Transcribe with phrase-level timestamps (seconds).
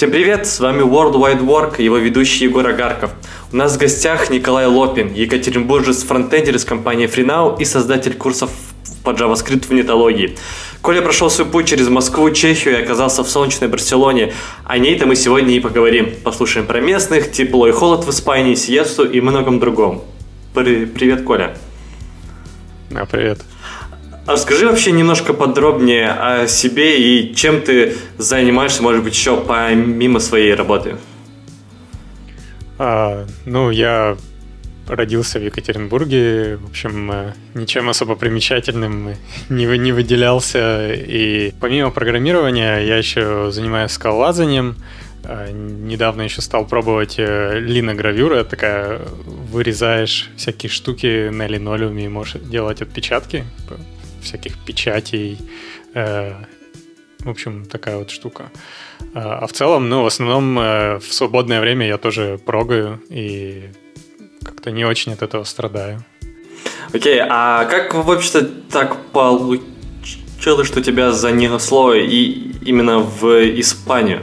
[0.00, 3.10] Всем привет, с вами World Wide Work и его ведущий Егор Агарков.
[3.52, 8.50] У нас в гостях Николай Лопин, екатеринбуржец фронтендер из компании FreeNow и создатель курсов
[9.04, 10.38] по JavaScript в нетологии.
[10.80, 14.32] Коля прошел свой путь через Москву, Чехию и оказался в солнечной Барселоне.
[14.64, 16.14] О ней-то мы сегодня и поговорим.
[16.24, 20.02] Послушаем про местных, тепло и холод в Испании, сиесту и многом другом.
[20.54, 21.58] Привет, Коля.
[22.94, 23.42] А, привет.
[24.26, 30.20] А расскажи вообще немножко подробнее о себе и чем ты занимаешься, может быть, еще помимо
[30.20, 30.96] своей работы.
[32.78, 34.16] А, ну, я
[34.86, 39.14] родился в Екатеринбурге, в общем, э, ничем особо примечательным
[39.48, 40.92] не, не выделялся.
[40.92, 44.76] И помимо программирования я еще занимаюсь скалолазанием.
[45.24, 49.00] А, недавно еще стал пробовать э, линогравюра, такая
[49.50, 53.44] вырезаешь всякие штуки на линолеуме и можешь делать отпечатки
[54.20, 55.38] всяких печатей.
[55.94, 56.34] Э,
[57.20, 58.50] в общем, такая вот штука.
[59.14, 63.70] А, а в целом, ну, в основном э, в свободное время я тоже прогаю и
[64.44, 66.04] как-то не очень от этого страдаю.
[66.92, 73.26] Окей, okay, а как вообще-то так получилось, что тебя занесло и именно в
[73.60, 74.22] Испанию?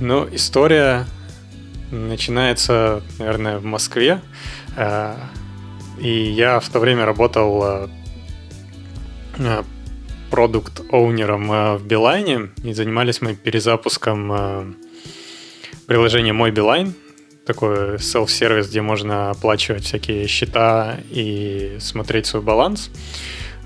[0.00, 1.06] Ну, история
[1.90, 4.20] начинается, наверное, в Москве.
[4.76, 5.16] Э,
[5.98, 7.88] и я в то время работал Э,
[10.30, 14.72] продукт-оунером э, в Билайне, и занимались мы перезапуском э,
[15.86, 16.94] приложения «Мой Билайн»,
[17.44, 22.90] такой селф-сервис, где можно оплачивать всякие счета и смотреть свой баланс.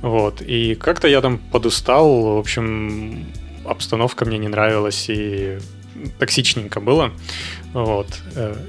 [0.00, 0.40] Вот.
[0.40, 3.26] И как-то я там подустал, в общем,
[3.66, 5.58] обстановка мне не нравилась, и
[6.18, 7.12] токсичненько было.
[7.74, 8.06] Вот.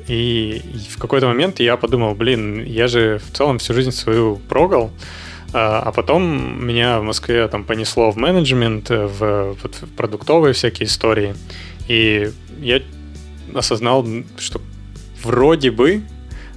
[0.08, 4.92] И в какой-то момент я подумал, блин, я же в целом всю жизнь свою прогал,
[5.58, 10.86] а, а потом меня в Москве там понесло в менеджмент, в, вот, в продуктовые всякие
[10.86, 11.34] истории.
[11.88, 12.30] И
[12.60, 12.82] я
[13.54, 14.06] осознал,
[14.38, 14.60] что
[15.24, 16.02] вроде бы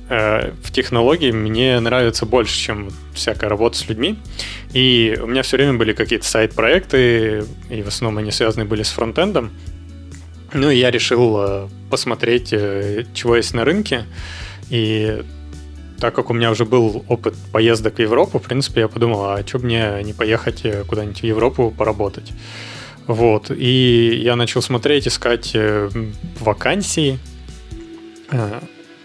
[0.09, 4.19] э, в технологии мне нравится больше, чем всякая работа с людьми.
[4.73, 8.91] И у меня все время были какие-то сайт-проекты, и в основном они связаны были с
[8.91, 9.53] фронтендом.
[10.53, 14.07] Ну и я решил э, посмотреть, э, чего есть на рынке.
[14.71, 15.23] И
[16.01, 19.47] так как у меня уже был опыт поездок в Европу, в принципе, я подумал, а
[19.47, 22.33] что мне не поехать э, куда-нибудь в Европу поработать?
[23.07, 23.51] Вот.
[23.51, 25.91] И я начал смотреть, искать э,
[26.41, 27.19] вакансии,
[28.31, 28.61] э,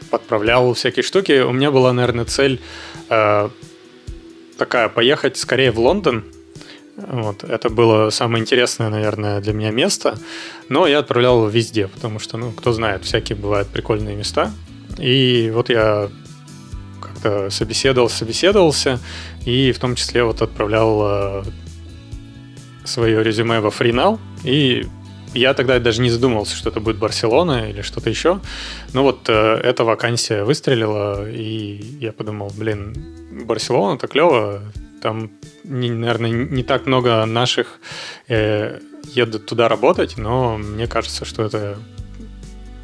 [0.09, 1.41] подправлял всякие штуки.
[1.41, 2.59] У меня была, наверное, цель
[4.57, 6.23] такая, поехать скорее в Лондон,
[6.95, 7.43] вот.
[7.43, 10.17] Это было самое интересное, наверное, для меня место.
[10.69, 14.51] Но я отправлял везде, потому что, ну, кто знает, всякие бывают прикольные места.
[14.99, 16.09] И вот я
[17.23, 18.99] как-то собеседовался, собеседовался,
[19.45, 21.43] и в том числе вот отправлял э,
[22.83, 24.85] свое резюме во FreeNow, и
[25.33, 28.39] я тогда даже не задумывался, что это будет Барселона или что-то еще.
[28.93, 32.93] Но вот э, эта вакансия выстрелила, и я подумал, блин,
[33.45, 34.61] Барселона, так клево,
[35.01, 35.31] там,
[35.63, 37.79] не, наверное, не так много наших
[38.27, 41.77] э, едут туда работать, но мне кажется, что это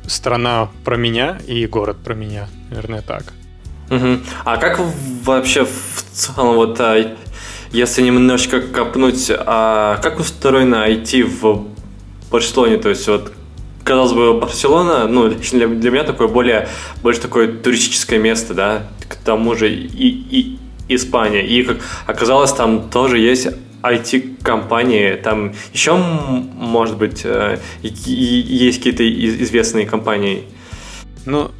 [0.07, 3.33] страна про меня и город про меня, наверное, так.
[4.45, 4.79] А как
[5.23, 7.15] вообще в целом, вот, а,
[7.71, 11.67] если немножечко копнуть, а как устроено IT в
[12.31, 12.77] Барселоне?
[12.77, 13.31] То есть вот
[13.83, 16.67] казалось бы, Барселона, ну, лично для, меня такое более,
[17.01, 21.45] больше такое туристическое место, да, к тому же и, и Испания.
[21.45, 23.47] И как оказалось, там тоже есть
[23.81, 29.09] IT-компании, там еще, может быть, э, есть какие-то
[29.43, 30.43] известные компании?
[31.25, 31.51] Ну,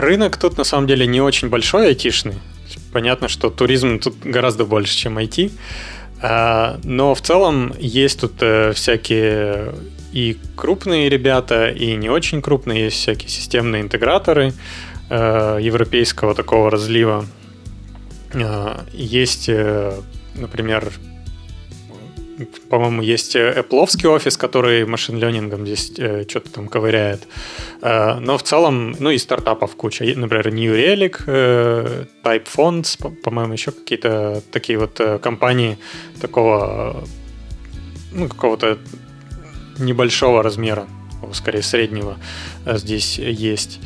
[0.00, 2.36] Рынок тут на самом деле не очень большой айтишный.
[2.92, 5.50] Понятно, что туризм тут гораздо больше, чем IT.
[6.22, 9.74] А, но в целом есть тут э, всякие
[10.12, 12.84] и крупные ребята, и не очень крупные.
[12.84, 14.52] Есть всякие системные интеграторы
[15.10, 17.24] э, европейского такого разлива.
[18.34, 19.98] А, есть, э,
[20.36, 20.92] например,
[22.68, 27.26] по-моему, есть э, Apple офис, который машин-ленингом здесь э, что-то там ковыряет.
[27.82, 30.04] Э, но в целом, ну и стартапов куча.
[30.16, 35.78] Например, New Relic, э, Type Fonts, по- по-моему, еще какие-то такие вот э, компании
[36.20, 37.04] такого,
[38.12, 38.78] ну, какого-то
[39.78, 40.86] небольшого размера,
[41.32, 42.16] скорее среднего
[42.64, 43.80] э, здесь есть.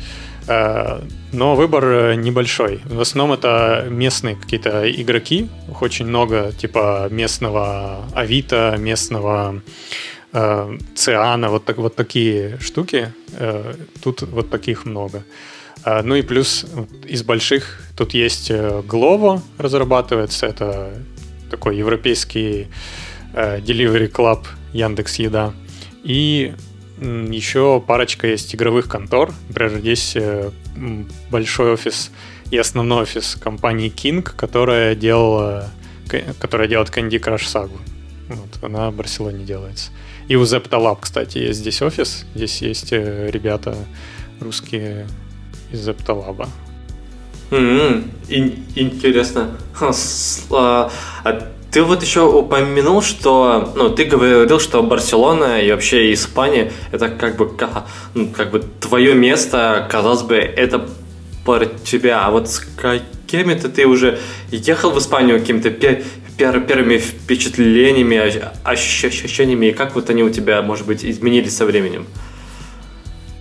[0.47, 1.01] Э,
[1.31, 2.81] но выбор э, небольшой.
[2.85, 5.49] В основном это местные какие-то игроки,
[5.81, 9.61] очень много, типа местного Авито, местного
[10.33, 13.13] э, Циана, вот, так, вот такие штуки.
[13.33, 15.23] Э, тут вот таких много.
[15.85, 16.65] Э, ну и плюс
[17.07, 20.93] из больших тут есть Glovo разрабатывается, это
[21.49, 22.67] такой европейский
[23.33, 25.53] э, delivery club Яндекс Еда.
[26.03, 26.53] И
[27.03, 29.33] еще парочка есть игровых контор.
[29.49, 30.51] Например, здесь э,
[31.29, 32.11] большой офис
[32.51, 35.69] и основной офис компании King, которая делала,
[36.39, 37.77] которая делает Candy Crush Saga.
[38.29, 39.91] Вот, она в Барселоне делается.
[40.27, 42.25] И у Zeptalab, кстати, есть здесь офис.
[42.35, 43.75] Здесь есть э, ребята
[44.39, 45.07] русские
[45.71, 46.47] из Zeptalab.
[47.49, 48.59] Mm-hmm.
[48.75, 49.57] интересно.
[50.51, 50.91] А,
[51.23, 57.09] а ты вот еще упомянул, что, ну, ты говорил, что Барселона и вообще Испания, это
[57.09, 57.51] как бы,
[58.13, 60.87] ну, как бы твое место, казалось бы, это
[61.43, 62.25] про тебя.
[62.25, 64.19] А вот с какими-то ты уже
[64.51, 66.03] ехал в Испанию какими-то пер
[66.37, 68.21] первыми впечатлениями,
[68.63, 72.05] ощущениями, и как вот они у тебя, может быть, изменились со временем?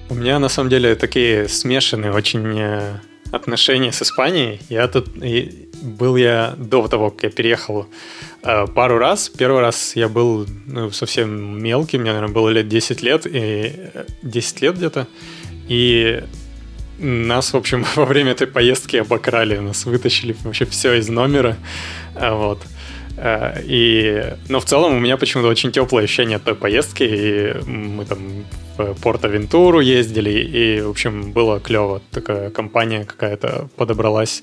[0.08, 2.98] У меня, на самом деле, такие смешанные очень э,
[3.30, 4.60] отношения с Испанией.
[4.68, 5.08] Я тут
[5.82, 7.86] был я до того, как я переехал
[8.42, 9.28] э, пару раз.
[9.28, 13.72] Первый раз я был ну, совсем мелкий, мне, наверное, было лет 10 лет, и
[14.22, 15.06] 10 э, лет где-то.
[15.68, 16.22] И
[16.98, 21.56] нас, в общем, во время этой поездки обокрали, нас вытащили вообще все из номера.
[22.14, 22.62] Э, вот.
[23.64, 27.04] И, но в целом у меня почему-то очень теплое ощущение от той поездки.
[27.04, 28.44] И мы там
[28.76, 32.00] в Порт-Авентуру ездили, и, в общем, было клево.
[32.10, 34.42] Такая компания какая-то подобралась.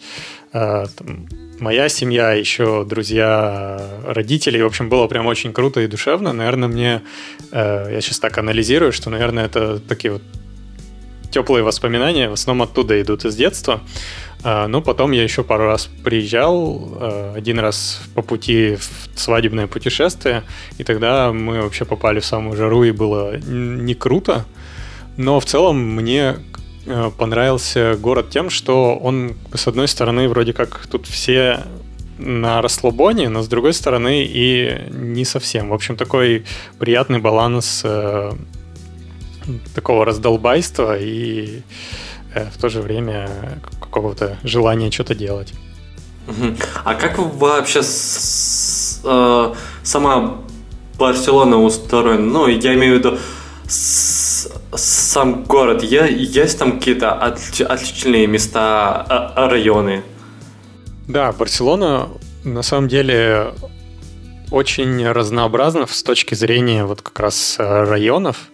[0.51, 1.27] Там,
[1.59, 4.61] моя семья, еще друзья, родители.
[4.61, 6.31] В общем, было прям очень круто и душевно.
[6.31, 7.01] Наверное, мне...
[7.51, 10.21] Я сейчас так анализирую, что, наверное, это такие вот
[11.31, 13.81] теплые воспоминания в основном оттуда идут из детства.
[14.43, 20.43] Но потом я еще пару раз приезжал, а, один раз по пути в свадебное путешествие,
[20.77, 24.45] и тогда мы вообще попали в самую жару, и было не круто.
[25.17, 26.37] Но в целом мне
[26.87, 31.65] а, понравился город тем, что он, с одной стороны, вроде как тут все
[32.17, 35.69] на расслабоне, но с другой стороны и не совсем.
[35.69, 36.45] В общем, такой
[36.77, 37.83] приятный баланс
[39.75, 41.61] такого раздолбайства и
[42.33, 43.29] э, в то же время
[43.79, 45.53] какого-то желания что-то делать.
[46.83, 49.53] А как вообще с, э,
[49.83, 50.37] сама
[50.97, 52.21] Барселона устроена?
[52.21, 53.17] Ну, я имею в виду
[53.67, 55.83] с, сам город.
[55.83, 60.03] Я, есть там какие-то отличительные места, а, районы?
[61.07, 62.09] Да, Барселона
[62.43, 63.53] на самом деле
[64.51, 68.49] очень разнообразна с точки зрения вот как раз э, районов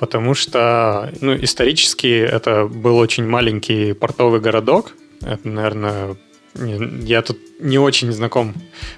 [0.00, 4.92] потому что ну, исторически это был очень маленький портовый городок.
[5.20, 6.16] Это, наверное,
[6.54, 8.54] я тут не очень знаком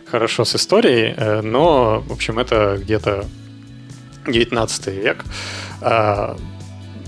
[0.06, 3.26] хорошо с историей, э, но, в общем, это где-то
[4.28, 5.24] 19 век.
[5.80, 6.36] А,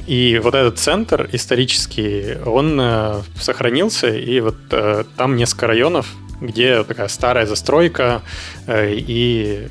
[0.08, 6.08] и вот этот центр исторический, он э, сохранился, и вот э, там несколько районов,
[6.40, 8.22] где такая старая застройка,
[8.68, 9.68] и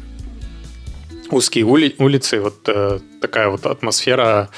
[1.34, 4.50] узкие ули- улицы, вот э, такая вот атмосфера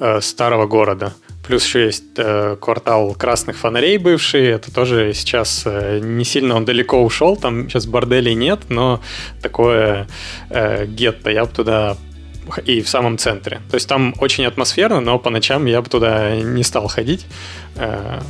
[0.00, 1.14] э, старого города.
[1.46, 4.46] Плюс еще есть э, квартал красных фонарей бывший.
[4.46, 7.36] Это тоже сейчас э, не сильно он далеко ушел.
[7.36, 9.00] Там сейчас борделей нет, но
[9.42, 10.08] такое
[10.48, 11.30] э, гетто.
[11.30, 11.96] Я бы туда
[12.64, 13.60] и в самом центре.
[13.70, 17.26] То есть там очень атмосферно, но по ночам я бы туда не стал ходить.
[17.76, 18.20] Э,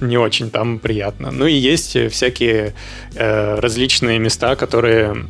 [0.00, 1.30] не очень там приятно.
[1.30, 2.74] Ну и есть всякие
[3.14, 5.26] э, различные места, которые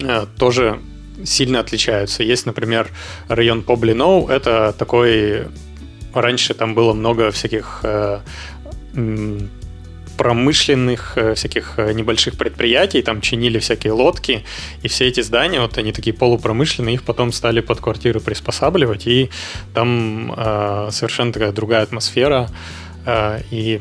[0.00, 0.80] э, тоже
[1.24, 2.22] сильно отличаются.
[2.22, 2.88] Есть, например,
[3.28, 4.28] район Поблиноу.
[4.28, 5.44] Это такой...
[6.14, 8.20] Раньше там было много всяких э,
[10.16, 14.44] промышленных э, всяких э, небольших предприятий, там чинили всякие лодки,
[14.82, 19.30] и все эти здания, вот они такие полупромышленные, их потом стали под квартиры приспосабливать, и
[19.74, 22.48] там э, совершенно такая другая атмосфера,
[23.04, 23.80] э, и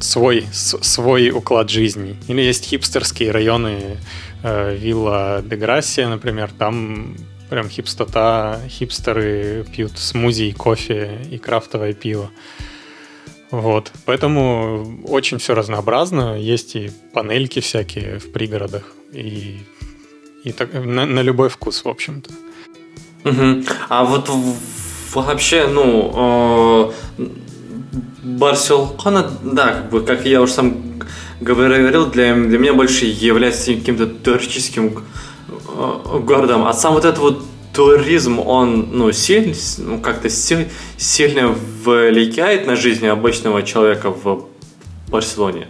[0.00, 2.16] свой, свой уклад жизни.
[2.28, 3.96] Или есть хипстерские районы
[4.42, 7.14] вилла де Грассия, например, там
[7.48, 12.30] прям хипстота, хипстеры пьют смузи, кофе и крафтовое пиво.
[13.50, 19.60] Вот, поэтому очень все разнообразно, есть и панельки всякие в пригородах, и,
[20.42, 22.30] и так, на, на любой вкус, в общем-то.
[23.24, 23.64] Угу.
[23.88, 24.28] А вот
[25.14, 27.28] вообще, ну, э,
[28.24, 30.82] Барселона, да, как бы, как я уже сам
[31.40, 35.04] говорил, для, для меня больше является каким-то туристическим
[35.48, 36.66] э, городом.
[36.66, 43.06] А сам вот этот вот туризм, он ну, сильно, ну, как-то сильно влияет на жизнь
[43.06, 44.46] обычного человека в
[45.08, 45.68] Барселоне.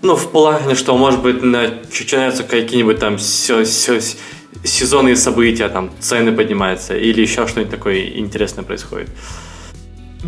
[0.00, 7.20] Ну, в плане, что, может быть, начинаются какие-нибудь там сезонные события, там цены поднимаются, или
[7.20, 9.10] еще что-нибудь такое интересное происходит.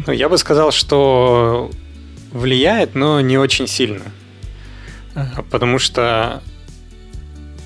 [0.06, 1.70] Ну, я бы сказал, что
[2.36, 4.02] влияет, но не очень сильно.
[5.50, 6.42] Потому что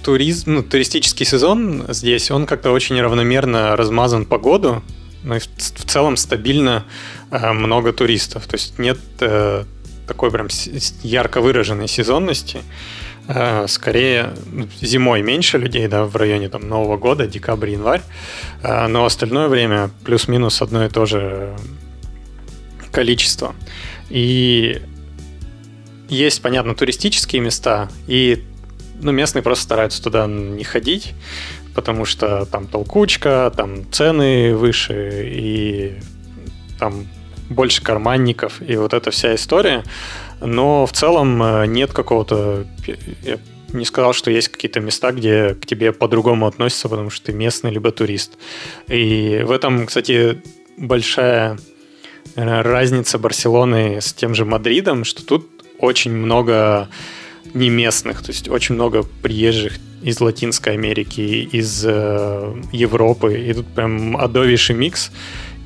[0.03, 4.83] туризм, ну, туристический сезон здесь, он как-то очень равномерно размазан по году,
[5.23, 6.85] но в, в целом стабильно
[7.31, 8.47] э, много туристов.
[8.47, 9.65] То есть нет э,
[10.07, 10.49] такой прям
[11.03, 12.61] ярко выраженной сезонности.
[13.29, 18.03] Э, скорее ну, зимой меньше людей, да, в районе там Нового года, декабрь, январь,
[18.62, 21.55] э, но остальное время плюс-минус одно и то же
[22.91, 23.55] количество.
[24.11, 24.83] И
[26.09, 28.45] есть, понятно, туристические места, и
[29.00, 31.14] ну, местные просто стараются туда не ходить,
[31.75, 35.95] потому что там толкучка, там цены выше, и
[36.79, 37.07] там
[37.49, 39.85] больше карманников, и вот эта вся история.
[40.40, 42.67] Но в целом э, нет какого-то...
[43.23, 43.38] Я
[43.73, 47.71] не сказал, что есть какие-то места, где к тебе по-другому относятся, потому что ты местный
[47.71, 48.33] либо турист.
[48.88, 50.43] И в этом, кстати,
[50.76, 51.59] большая
[52.45, 56.89] разница Барселоны с тем же Мадридом, что тут очень много
[57.55, 63.67] не местных, то есть очень много приезжих из Латинской Америки, из э, Европы, и тут
[63.67, 65.11] прям адовейший микс,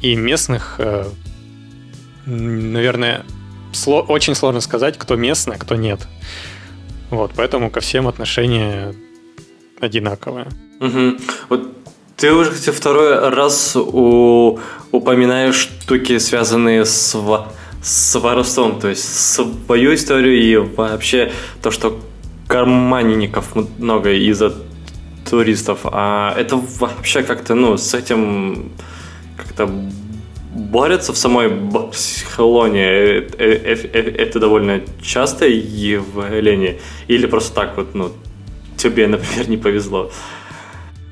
[0.03, 1.05] и местных, э,
[2.27, 3.25] наверное,
[3.73, 6.01] сло, очень сложно сказать, кто местный, а кто нет.
[7.11, 8.95] Вот, поэтому ко всем отношение
[9.81, 10.49] одинаковое.
[10.81, 11.17] Угу.
[11.51, 11.74] Вот
[12.17, 14.59] ты уже кстати, второй раз у...
[14.93, 17.15] упоминаешь штуки, связанные с
[17.85, 22.01] с воровством, то есть свою историю и вообще то, что
[22.49, 24.55] карманников много из-за
[25.29, 28.73] туристов, а это вообще как-то, ну, с этим
[29.37, 29.69] как-то
[30.55, 32.87] борются в самой Барселоне?
[32.87, 36.81] Это, это, это довольно частое явление?
[37.07, 38.13] Или просто так вот, ну,
[38.79, 40.11] тебе, например, не повезло?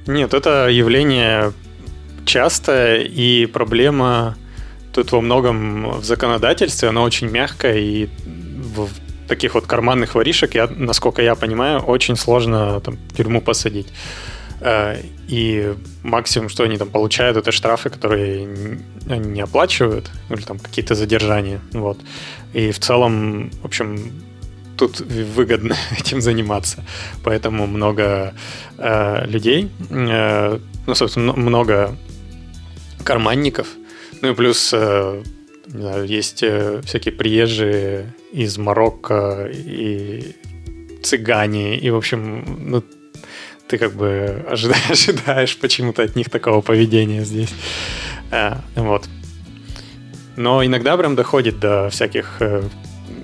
[0.06, 1.52] Нет, это явление
[2.24, 4.36] частое, и проблема
[4.92, 8.88] тут во многом в законодательстве, оно очень мягкое, и в
[9.28, 13.86] таких вот карманных воришек, я, насколько я понимаю, очень сложно там, тюрьму посадить.
[14.60, 14.96] Э,
[15.28, 18.78] и максимум, что они там получают, это штрафы, которые
[19.08, 21.60] они не оплачивают, или там какие-то задержания.
[21.72, 21.98] Вот.
[22.52, 24.12] И в целом, в общем,
[24.88, 26.84] тут выгодно этим заниматься.
[27.24, 28.34] Поэтому много
[28.78, 31.96] э, людей, э, ну, собственно, много
[33.04, 33.68] карманников,
[34.20, 35.22] ну и плюс, э,
[35.66, 40.34] знаю, есть э, всякие приезжие из Марокко и
[41.02, 42.84] цыгане, и, в общем, ну,
[43.68, 47.54] ты как бы ожидаешь, ожидаешь почему-то от них такого поведения здесь.
[48.30, 49.08] А, вот.
[50.36, 52.62] Но иногда прям доходит до всяких э,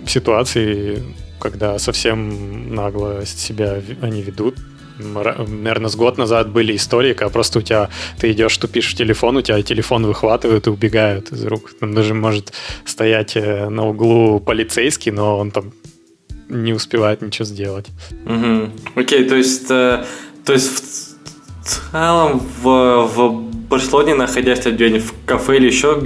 [0.06, 1.02] ситуаций,
[1.38, 4.56] когда совсем нагло себя они ведут,
[4.98, 9.36] наверное, с год назад были истории, когда просто у тебя, ты идешь, тупишь в телефон,
[9.36, 11.72] у тебя телефон выхватывают и убегают из рук.
[11.80, 12.52] Там даже может
[12.84, 15.72] стоять э, на углу полицейский, но он там
[16.48, 17.86] не успевает ничего сделать.
[18.26, 18.70] Угу.
[18.96, 20.04] Окей, то есть, э,
[20.44, 21.16] то есть
[21.62, 26.00] в целом в, в Барселоне, находясь где-нибудь в кафе или еще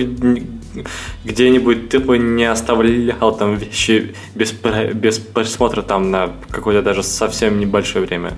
[1.25, 7.59] где-нибудь ты бы не оставлял там вещи без, без присмотра там на какое-то даже совсем
[7.59, 8.33] небольшое время.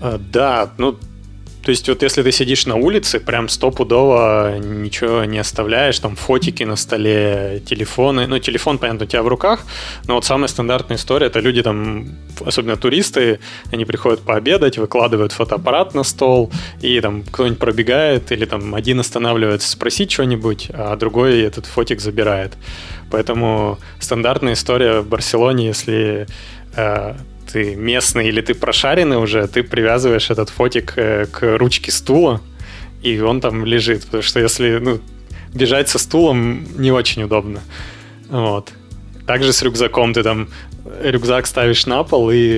[0.00, 0.98] А, да, ну,
[1.64, 6.62] то есть вот если ты сидишь на улице, прям стопудово ничего не оставляешь, там фотики
[6.62, 9.64] на столе, телефоны, ну телефон, понятно, у тебя в руках,
[10.06, 12.08] но вот самая стандартная история, это люди там,
[12.44, 13.40] особенно туристы,
[13.72, 16.52] они приходят пообедать, выкладывают фотоаппарат на стол,
[16.82, 22.52] и там кто-нибудь пробегает, или там один останавливается спросить что-нибудь, а другой этот фотик забирает.
[23.10, 26.26] Поэтому стандартная история в Барселоне, если
[26.76, 27.14] э,
[27.54, 32.40] ты местный или ты прошаренный уже, ты привязываешь этот фотик э, к ручке стула,
[33.04, 34.04] и он там лежит.
[34.04, 35.00] Потому что если ну,
[35.54, 37.60] бежать со стулом не очень удобно.
[38.28, 38.72] Вот.
[39.26, 40.48] Также с рюкзаком ты там
[41.02, 42.48] рюкзак ставишь на пол и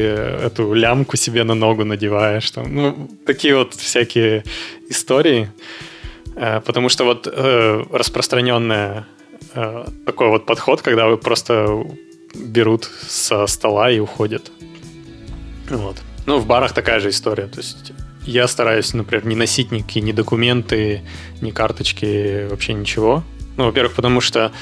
[0.47, 2.51] эту лямку себе на ногу надеваешь.
[2.51, 4.45] Там, ну, такие вот всякие
[4.89, 5.49] истории.
[6.37, 9.05] Э, потому что вот э, распространенный
[9.55, 11.85] э, такой вот подход, когда вы просто
[12.35, 14.51] берут со стола и уходят.
[15.71, 15.97] Вот.
[16.27, 17.47] Ну, в барах такая же история.
[17.47, 17.93] То есть
[18.25, 21.03] я стараюсь, например, не носить никакие ни документы,
[21.41, 23.23] ни карточки, вообще ничего.
[23.57, 24.53] Ну, во-первых, потому что,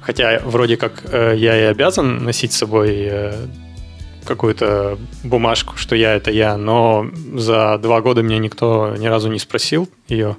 [0.00, 3.46] хотя вроде как э, я и обязан носить с собой э,
[4.24, 9.38] какую-то бумажку, что я это я, но за два года меня никто ни разу не
[9.38, 10.36] спросил ее,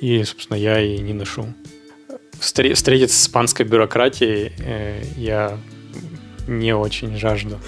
[0.00, 1.46] и, собственно, я и не ношу.
[2.38, 5.58] Встретиться с испанской бюрократией э, я
[6.50, 7.58] не очень жажду.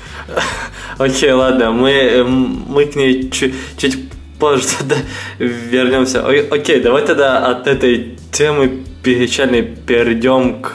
[0.98, 3.98] Окей, okay, ладно, мы, мы к ней чуть, чуть
[4.38, 4.96] позже тогда
[5.38, 6.26] вернемся.
[6.26, 10.74] Окей, okay, давай тогда от этой темы печальной перейдем к...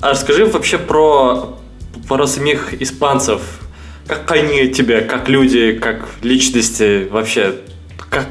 [0.00, 1.58] А расскажи вообще про,
[2.08, 3.40] про самих испанцев.
[4.08, 7.54] как они тебе, как люди, как личности вообще,
[8.10, 8.26] как,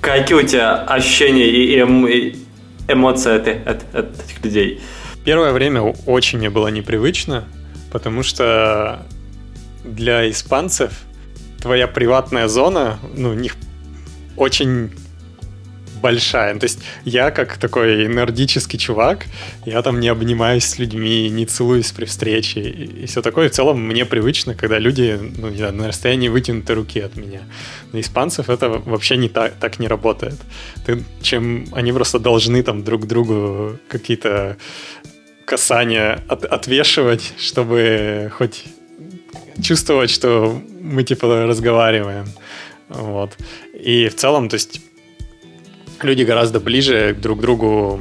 [0.00, 2.34] какие у тебя ощущения и, эм, и
[2.88, 4.80] эмоции от, от, от этих людей?
[5.24, 7.44] Первое время очень мне было непривычно,
[7.94, 9.06] потому что
[9.84, 11.04] для испанцев
[11.60, 13.54] твоя приватная зона, ну, у них
[14.36, 14.90] очень
[16.02, 16.58] большая.
[16.58, 19.26] То есть я как такой нордический чувак,
[19.64, 23.48] я там не обнимаюсь с людьми, не целуюсь при встрече и, и все такое.
[23.48, 27.42] В целом мне привычно, когда люди ну, не знаю, на расстоянии вытянутой руки от меня.
[27.92, 30.40] На испанцев это вообще не так, так не работает.
[30.84, 34.56] Ты, чем они просто должны там друг другу какие-то
[35.44, 38.64] касания от, отвешивать, чтобы хоть
[39.62, 42.26] чувствовать, что мы типа разговариваем.
[42.88, 43.36] Вот.
[43.72, 44.80] И в целом, то есть
[46.02, 48.00] люди гораздо ближе друг к другу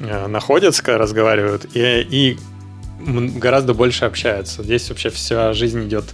[0.00, 2.38] э, находятся, когда разговаривают, и, и
[3.38, 4.62] гораздо больше общаются.
[4.62, 6.04] Здесь вообще вся жизнь идет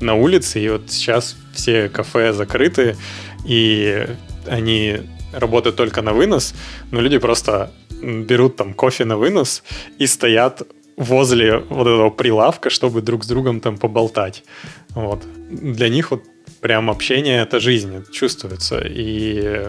[0.00, 2.96] на улице, и вот сейчас все кафе закрыты,
[3.44, 4.06] и
[4.46, 4.98] они
[5.32, 6.54] работают только на вынос,
[6.90, 7.70] но люди просто
[8.02, 9.62] берут там кофе на вынос
[9.98, 10.62] и стоят
[10.96, 14.44] возле вот этого прилавка, чтобы друг с другом там поболтать.
[14.90, 15.24] Вот.
[15.50, 16.24] Для них вот
[16.60, 18.82] прям общение— это жизнь, чувствуется.
[18.84, 19.66] И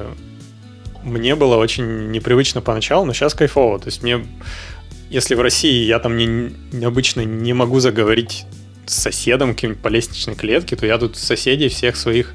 [1.04, 3.80] мне было очень непривычно поначалу, но сейчас кайфово.
[3.80, 4.26] То есть мне,
[5.10, 8.46] если в России я там не, необычно не могу заговорить
[8.86, 12.34] с соседом каким-нибудь по лестничной клетке, то я тут соседей всех своих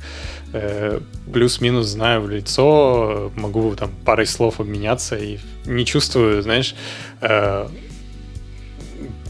[0.52, 1.00] э,
[1.32, 6.74] плюс-минус знаю в лицо, могу там парой слов обменяться и не чувствую, знаешь,
[7.20, 7.68] э,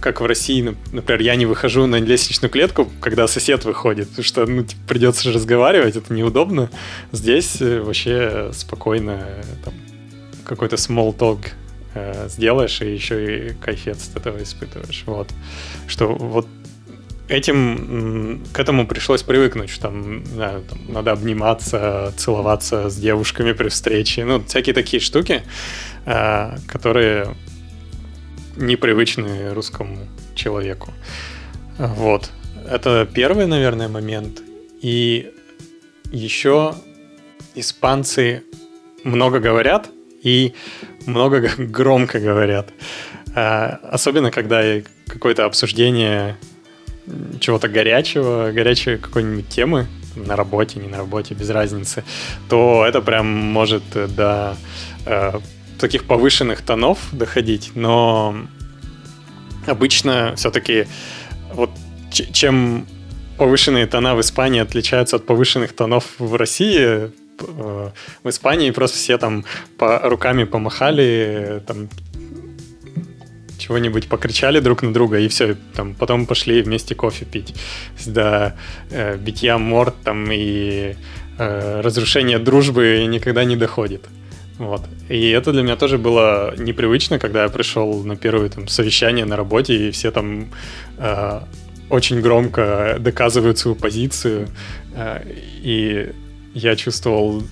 [0.01, 4.47] как в России, например, я не выхожу на лестничную клетку, когда сосед выходит, потому что
[4.47, 6.71] ну, типа, придется разговаривать, это неудобно.
[7.13, 9.75] Здесь э, вообще спокойно э, там,
[10.45, 11.49] какой-то small talk
[11.95, 15.03] э, сделаешь, и еще и кайфец от этого испытываешь.
[15.07, 15.29] Вот.
[15.89, 16.47] Что вот
[17.29, 23.69] этим к этому пришлось привыкнуть, что там, знаю, там надо обниматься, целоваться с девушками при
[23.69, 25.43] встрече, ну всякие такие штуки,
[26.07, 27.35] которые
[28.57, 29.99] непривычны русскому
[30.35, 30.93] человеку.
[31.79, 32.31] Вот.
[32.71, 34.41] Это первый, наверное, момент.
[34.81, 35.33] И
[36.13, 36.75] еще
[37.55, 38.45] испанцы
[39.05, 39.89] много говорят
[40.23, 40.55] и
[41.07, 42.71] много громко говорят.
[43.35, 44.63] А, особенно, когда
[45.07, 46.37] какое-то обсуждение
[47.41, 52.05] чего-то горячего, горячей какой-нибудь темы на работе, не на работе, без разницы,
[52.49, 54.57] то это прям может до
[55.05, 55.39] э,
[55.79, 58.37] таких повышенных тонов доходить, но
[59.67, 60.87] обычно все-таки
[61.53, 61.71] вот
[62.11, 62.87] чем
[63.37, 67.11] повышенные тона в Испании отличаются от повышенных тонов в России,
[67.41, 67.91] э,
[68.23, 69.45] в Испании просто все там
[69.79, 71.89] по руками помахали, там
[73.59, 77.55] чего-нибудь покричали друг на друга, и все, там, потом пошли вместе кофе пить.
[78.07, 78.55] До
[78.91, 80.95] э, битья морд там и
[81.39, 84.05] э, разрушения дружбы никогда не доходит.
[84.59, 84.83] Вот.
[85.09, 89.37] И это для меня тоже было непривычно, когда я пришел на первое там, совещание на
[89.37, 90.49] работе, и все там
[90.97, 91.41] э,
[91.91, 94.49] очень громко доказывают свою позицию.
[94.95, 95.23] Э,
[95.63, 96.13] и
[96.55, 97.43] я чувствовал,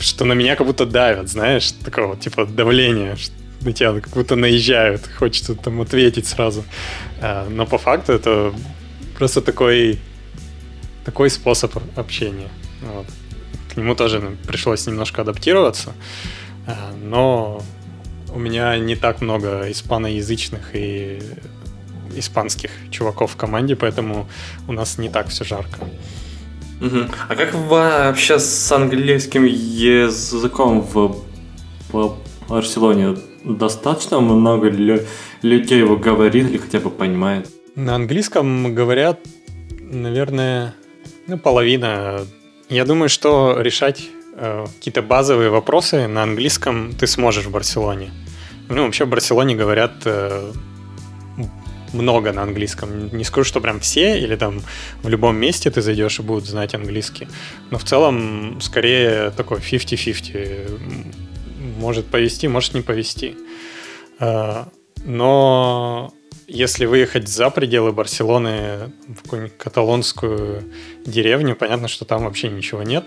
[0.00, 3.16] что на меня как будто давят, знаешь, такого типа давления,
[3.60, 6.64] на тебя как будто наезжают, хочется там ответить сразу.
[7.20, 8.52] Э, но по факту это
[9.16, 10.00] просто такой,
[11.04, 12.48] такой способ общения.
[12.82, 13.06] Вот
[13.76, 15.92] к нему тоже пришлось немножко адаптироваться,
[16.66, 16.72] э,
[17.04, 17.62] но
[18.34, 21.20] у меня не так много испаноязычных и
[22.16, 24.28] испанских чуваков в команде, поэтому
[24.66, 25.80] у нас не так все жарко.
[26.80, 26.98] Угу.
[27.28, 31.22] А как вообще с английским языком в,
[31.92, 32.16] в
[32.48, 33.18] Барселоне?
[33.44, 34.70] Достаточно много
[35.42, 37.46] людей его говорит или хотя бы понимает?
[37.74, 39.20] На английском говорят,
[39.78, 40.74] наверное,
[41.26, 42.26] ну, половина
[42.68, 48.10] я думаю, что решать э, какие-то базовые вопросы на английском ты сможешь в Барселоне.
[48.68, 50.52] Ну, вообще в Барселоне говорят э,
[51.92, 53.16] много на английском.
[53.16, 54.62] Не скажу, что прям все, или там
[55.02, 57.28] в любом месте ты зайдешь и будут знать английский.
[57.70, 60.80] Но в целом, скорее, такой 50-50.
[61.78, 63.36] Может повести, может не повести.
[64.18, 64.64] Э,
[65.04, 66.12] но
[66.48, 70.62] если выехать за пределы Барселоны в какую-нибудь каталонскую
[71.04, 73.06] деревню, понятно, что там вообще ничего нет.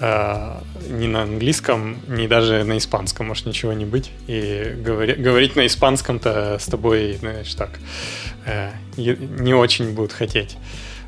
[0.00, 4.10] Э, ни на английском, ни даже на испанском может ничего не быть.
[4.26, 7.70] И говори, говорить на испанском-то с тобой, знаешь, так,
[8.46, 10.56] э, не очень будут хотеть.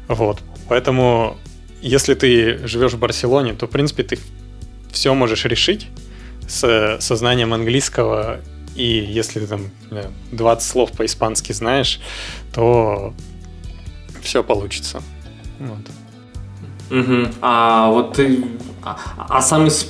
[0.06, 0.42] Вот.
[0.68, 1.36] Поэтому,
[1.82, 4.18] если ты живешь в Барселоне, то, в принципе, ты
[4.92, 5.88] все можешь решить
[6.46, 8.40] с сознанием английского
[8.74, 9.70] и если ты там
[10.32, 12.00] 20 слов по-испански знаешь,
[12.52, 13.14] то
[14.22, 15.02] все получится.
[15.58, 16.98] Вот.
[16.98, 17.28] Угу.
[17.40, 18.44] А вот ты...
[18.82, 19.88] А, а сам исп...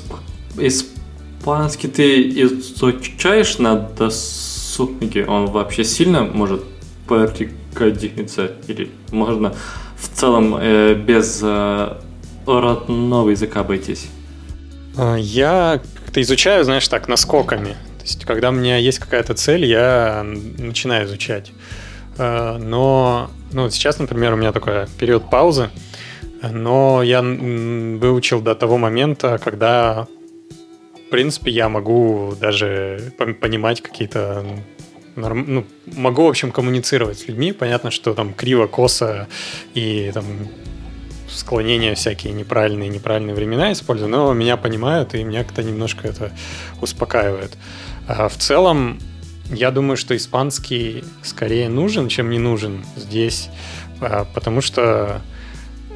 [0.57, 5.27] испанский ты изучаешь на досуге?
[5.27, 6.65] Он вообще сильно может
[7.09, 8.53] пригодиться?
[8.69, 9.55] Или можно
[9.97, 11.97] в целом э, без э,
[12.47, 14.09] родного языка обойтись?
[14.97, 17.77] А, я как-то изучаю, знаешь, так, наскоками.
[18.05, 20.23] То есть, когда у меня есть какая-то цель, я
[20.59, 21.53] начинаю изучать.
[22.19, 25.71] А, но ну, сейчас, например, у меня такой период паузы,
[26.43, 30.07] но я выучил до того момента, когда,
[31.07, 34.45] в принципе, я могу даже понимать какие-то
[35.17, 37.53] ну, могу, в общем, коммуницировать с людьми.
[37.53, 39.29] Понятно, что там криво, косо
[39.73, 40.27] и там
[41.31, 46.33] склонения всякие неправильные, неправильные времена использую, но меня понимают, и меня как-то немножко это
[46.83, 47.57] успокаивает.
[48.07, 48.99] А в целом,
[49.51, 53.49] я думаю, что испанский скорее нужен, чем не нужен здесь,
[54.01, 55.23] а, потому что,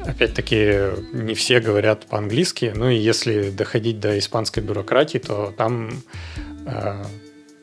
[0.05, 6.01] опять-таки, не все говорят по-английски, ну и если доходить до испанской бюрократии, то там
[6.65, 7.05] а,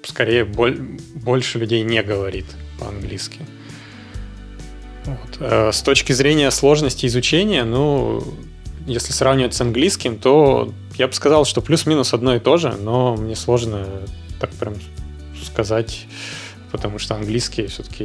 [0.04, 2.46] скорее больше людей не говорит
[2.78, 3.40] по-английски.
[5.06, 5.74] Вот.
[5.74, 8.24] С точки зрения сложности изучения, ну,
[8.86, 13.16] если сравнивать с английским, то я бы сказал, что плюс-минус одно и то же, но
[13.16, 13.86] мне сложно
[14.40, 14.74] так прям
[15.44, 16.06] сказать,
[16.72, 18.04] потому что английский все-таки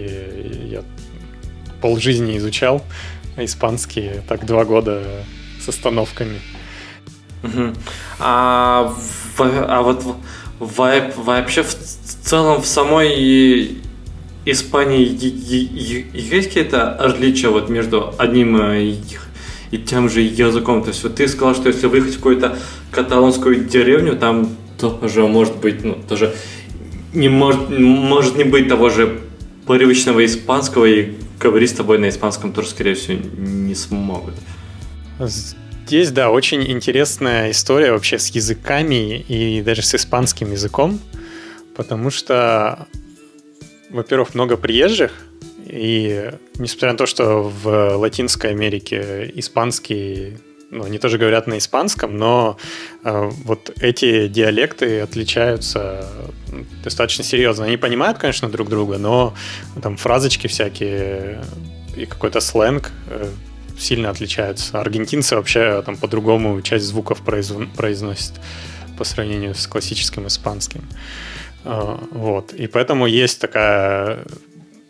[0.65, 0.83] я
[1.81, 2.83] полжизни изучал,
[3.35, 5.03] а испанский так два года
[5.63, 6.39] с остановками.
[7.43, 7.73] Угу.
[8.19, 8.93] А,
[9.37, 10.03] а вот
[10.59, 13.81] вообще в целом в самой
[14.45, 15.07] Испании
[16.13, 18.95] есть какие-то различия вот между одним э,
[19.71, 20.83] и тем же языком?
[20.83, 22.57] То есть вот ты сказал, что если выехать в какую-то
[22.91, 24.49] каталонскую деревню, там
[24.89, 26.35] тоже может быть, ну, тоже
[27.13, 29.21] не может, может не быть того же
[29.67, 34.33] привычного испанского, и говорить с тобой на испанском тоже, скорее всего, не смогут.
[35.19, 40.99] Здесь, да, очень интересная история вообще с языками и даже с испанским языком,
[41.75, 42.87] потому что
[43.91, 45.11] во-первых, много приезжих,
[45.65, 50.37] и несмотря на то, что в Латинской Америке испанский,
[50.71, 52.57] ну, они тоже говорят на испанском, но
[53.03, 56.07] э, вот эти диалекты отличаются
[56.83, 57.65] достаточно серьезно.
[57.65, 59.33] Они понимают, конечно, друг друга, но
[59.81, 61.43] там фразочки всякие
[61.95, 63.29] и какой-то сленг э,
[63.77, 64.79] сильно отличаются.
[64.79, 68.39] Аргентинцы вообще там по-другому часть звуков произносят
[68.97, 70.87] по сравнению с классическим испанским.
[71.65, 72.53] А, вот.
[72.53, 74.23] И поэтому есть такая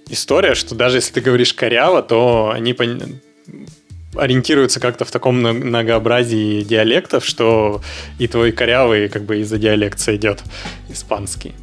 [0.09, 2.75] история, что даже если ты говоришь коряво, то они
[4.15, 7.81] ориентируются как-то в таком многообразии диалектов, что
[8.19, 10.41] и твой корявый как бы из-за диалекта идет
[10.89, 11.53] испанский.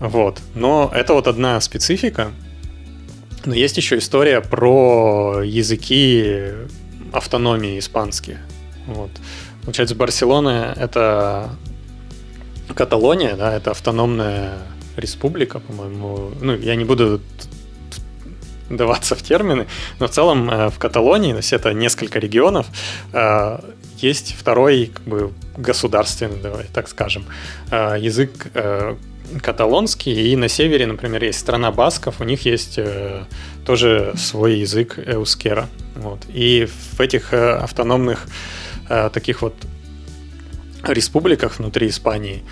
[0.00, 0.40] Вот.
[0.54, 2.32] Но это вот одна специфика.
[3.44, 6.48] Но есть еще история про языки
[7.12, 8.38] автономии испанские.
[8.86, 9.10] Вот.
[9.62, 11.50] Получается, Барселона— это
[12.74, 14.58] Каталония, да, это автономная
[14.96, 16.32] республика, по-моему.
[16.40, 17.20] Ну, я не буду
[18.70, 19.66] даваться в термины,
[19.98, 22.66] но в целом э, в Каталонии, то есть это несколько регионов,
[23.12, 23.58] э,
[23.96, 27.24] есть второй как бы государственный, давай так скажем,
[27.70, 28.46] э, язык
[29.42, 32.78] каталонский, и на севере, например, есть страна басков, у них есть
[33.66, 35.68] тоже свой язык эускера.
[35.96, 36.20] Вот.
[36.32, 38.26] И в этих автономных
[39.12, 39.54] таких вот
[40.82, 42.42] республиках внутри Испании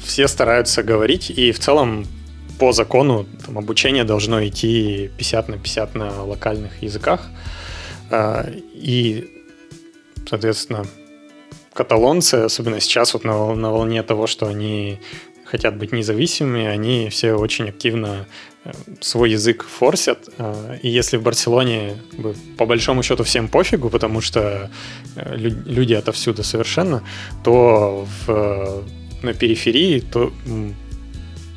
[0.00, 2.04] все стараются говорить, и в целом
[2.58, 7.28] по закону там, обучение должно идти 50 на 50 на локальных языках.
[8.10, 9.44] Э, и,
[10.28, 10.84] соответственно,
[11.72, 14.98] каталонцы, особенно сейчас вот на, на волне того, что они
[15.44, 18.26] хотят быть независимыми, они все очень активно
[18.64, 20.28] э, свой язык форсят.
[20.38, 21.96] Э, и если в Барселоне
[22.56, 24.70] по большому счету всем пофигу, потому что
[25.16, 27.02] э, люди отовсюду совершенно,
[27.44, 28.84] то в,
[29.22, 30.32] на периферии то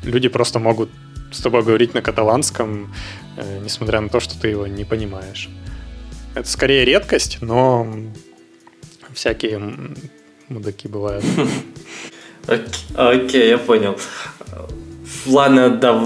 [0.02, 0.90] люди просто могут
[1.32, 2.94] с тобой говорить на каталанском,
[3.62, 5.48] несмотря на то, что ты его не понимаешь.
[6.34, 7.86] Это скорее редкость, но
[9.14, 9.60] всякие
[10.48, 11.24] мудаки бывают.
[12.94, 13.98] Окей, я понял.
[15.26, 16.02] Ладно, да,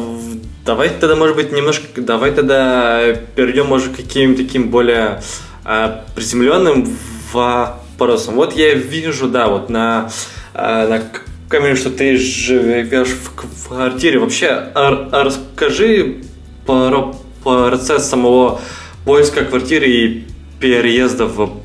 [0.65, 5.23] давай тогда, может быть, немножко, давай тогда перейдем, может, к каким-то таким более
[5.65, 6.97] а, приземленным
[7.33, 8.35] вопросам.
[8.35, 10.11] Вот я вижу, да, вот на,
[10.53, 11.03] а, на
[11.49, 14.19] камере, что ты живешь в квартире.
[14.19, 16.23] Вообще, а расскажи
[16.67, 18.61] про процесс самого
[19.05, 20.25] поиска квартиры и
[20.61, 21.61] переезда в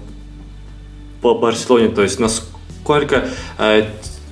[1.22, 3.86] по Барселоне, то есть насколько э,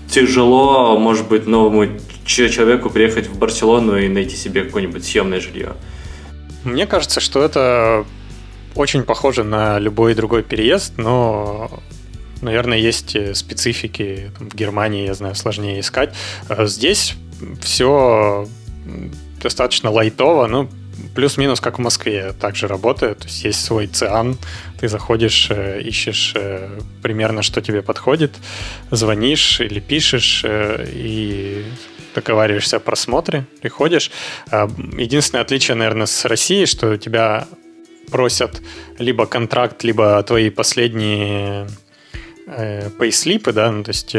[0.10, 1.88] тяжело, может быть, новому
[2.26, 5.74] человеку приехать в Барселону и найти себе какое-нибудь съемное жилье?
[6.64, 8.06] Мне кажется, что это
[8.76, 11.70] очень похоже на любой другой переезд, но
[12.42, 14.32] наверное, есть специфики.
[14.38, 16.14] Там, в Германии, я знаю, сложнее искать.
[16.48, 17.16] А здесь
[17.62, 18.48] все
[19.42, 20.70] достаточно лайтово, ну,
[21.16, 23.20] плюс-минус как в Москве также работает.
[23.20, 24.38] То есть есть свой циан,
[24.80, 28.36] ты заходишь, э, ищешь э, примерно, что тебе подходит,
[28.92, 31.66] звонишь или пишешь э, и
[32.16, 34.10] договариваешься о просмотре, приходишь.
[34.52, 37.48] Единственное отличие, наверное, с Россией, что тебя
[38.12, 38.62] просят
[38.98, 41.68] либо контракт, либо твои последние
[42.50, 44.16] э, пейслипы, да, ну, то есть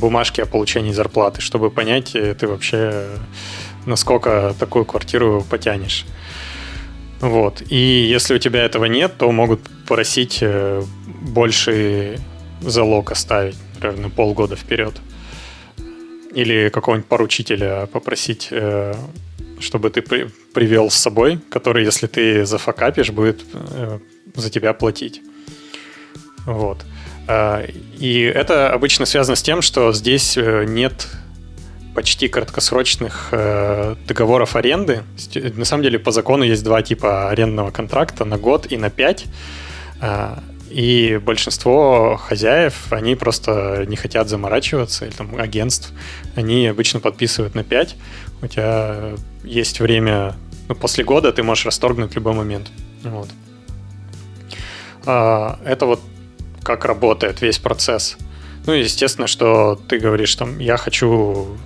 [0.00, 3.06] бумажки о получении зарплаты, чтобы понять, ты вообще
[3.86, 6.04] насколько такую квартиру потянешь.
[7.20, 7.62] Вот.
[7.68, 12.18] И если у тебя этого нет, то могут просить э, больше
[12.60, 14.94] залог оставить, например, на полгода вперед.
[16.32, 18.94] Или какого-нибудь поручителя попросить, э,
[19.58, 23.98] чтобы ты привел с собой, который, если ты зафакапишь, будет э,
[24.36, 25.20] за тебя платить.
[26.48, 26.84] Вот.
[27.98, 31.06] И это обычно связано с тем, что здесь нет
[31.98, 35.02] почти краткосрочных э, договоров аренды.
[35.34, 39.24] На самом деле по закону есть два типа арендного контракта на год и на пять.
[40.00, 40.38] Э,
[40.70, 45.92] и большинство хозяев, они просто не хотят заморачиваться, или там агентств,
[46.36, 47.96] они обычно подписывают на 5.
[48.42, 50.36] У тебя есть время,
[50.68, 52.68] ну, после года ты можешь расторгнуть в любой момент.
[53.02, 53.28] Вот.
[55.02, 56.00] Это вот
[56.68, 58.18] как работает весь процесс.
[58.66, 61.56] Ну, естественно, что ты говоришь, там, я хочу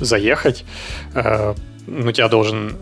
[0.00, 0.64] заехать,
[1.14, 1.54] э,
[1.86, 2.76] ну, тебя должен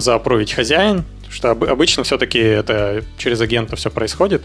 [0.00, 4.42] заапровить хозяин, что обычно все-таки это через агента все происходит.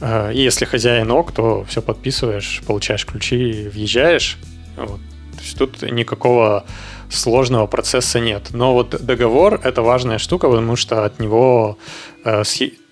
[0.00, 4.38] Э, и если хозяин ок, то все подписываешь, получаешь ключи, въезжаешь.
[4.76, 4.98] Вот.
[5.36, 6.64] То есть тут никакого
[7.10, 8.48] сложного процесса нет.
[8.52, 11.78] Но вот договор— это важная штука, потому что от него
[12.24, 12.42] э,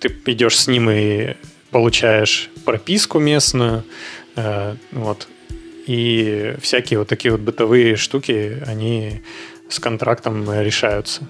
[0.00, 1.34] ты идешь с ним и
[1.70, 3.84] получаешь прописку местную,
[4.36, 5.28] э, вот,
[5.86, 9.22] и всякие вот такие вот бытовые штуки, они
[9.68, 11.22] с контрактом решаются.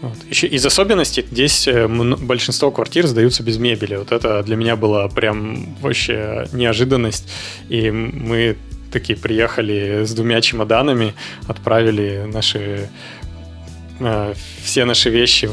[0.00, 0.16] Вот.
[0.30, 3.96] Еще из особенностей здесь э, большинство квартир сдаются без мебели.
[3.96, 7.28] Вот это для меня была прям вообще неожиданность.
[7.68, 8.56] И мы
[8.92, 11.14] такие приехали с двумя чемоданами,
[11.48, 12.88] отправили наши
[13.98, 15.50] э, все наши вещи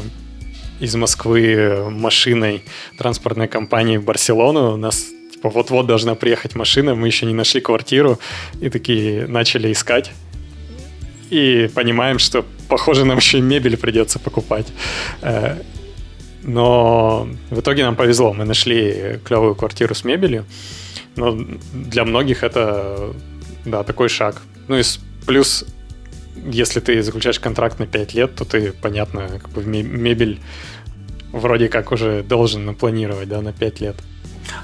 [0.80, 2.62] из Москвы машиной
[2.98, 4.76] транспортной компании в Барселону.
[4.76, 8.18] Нас типа вот-вот должна приехать машина, мы еще не нашли квартиру,
[8.60, 10.10] и такие начали искать.
[11.30, 14.66] И понимаем, что, похоже, нам еще и мебель придется покупать.
[15.22, 15.56] Э,
[16.42, 20.44] но в итоге нам повезло, мы нашли клевую квартиру с мебелью.
[21.16, 21.36] Но
[21.72, 23.12] для многих это,
[23.64, 24.42] да, такой шаг.
[24.68, 24.82] Ну и
[25.26, 25.64] плюс,
[26.44, 30.40] если ты заключаешь контракт на 5 лет, то ты, понятно, как бы мебель
[31.32, 33.96] вроде как уже должен напланировать, да, на 5 лет.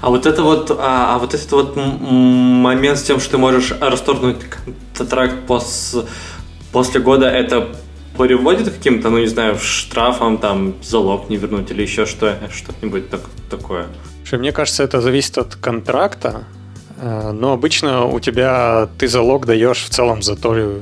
[0.01, 3.73] А вот это вот, а, а вот этот вот момент с тем, что ты можешь
[3.79, 4.37] расторгнуть
[4.95, 5.95] контракт пос,
[6.71, 7.75] после года, это
[8.17, 13.09] приводит к каким-то, ну не знаю, штрафам, там, залог не вернуть или еще что, что-нибудь
[13.09, 13.87] так, такое?
[14.31, 16.45] Мне кажется, это зависит от контракта,
[16.97, 20.79] э, но обычно у тебя ты залог даешь в целом за то,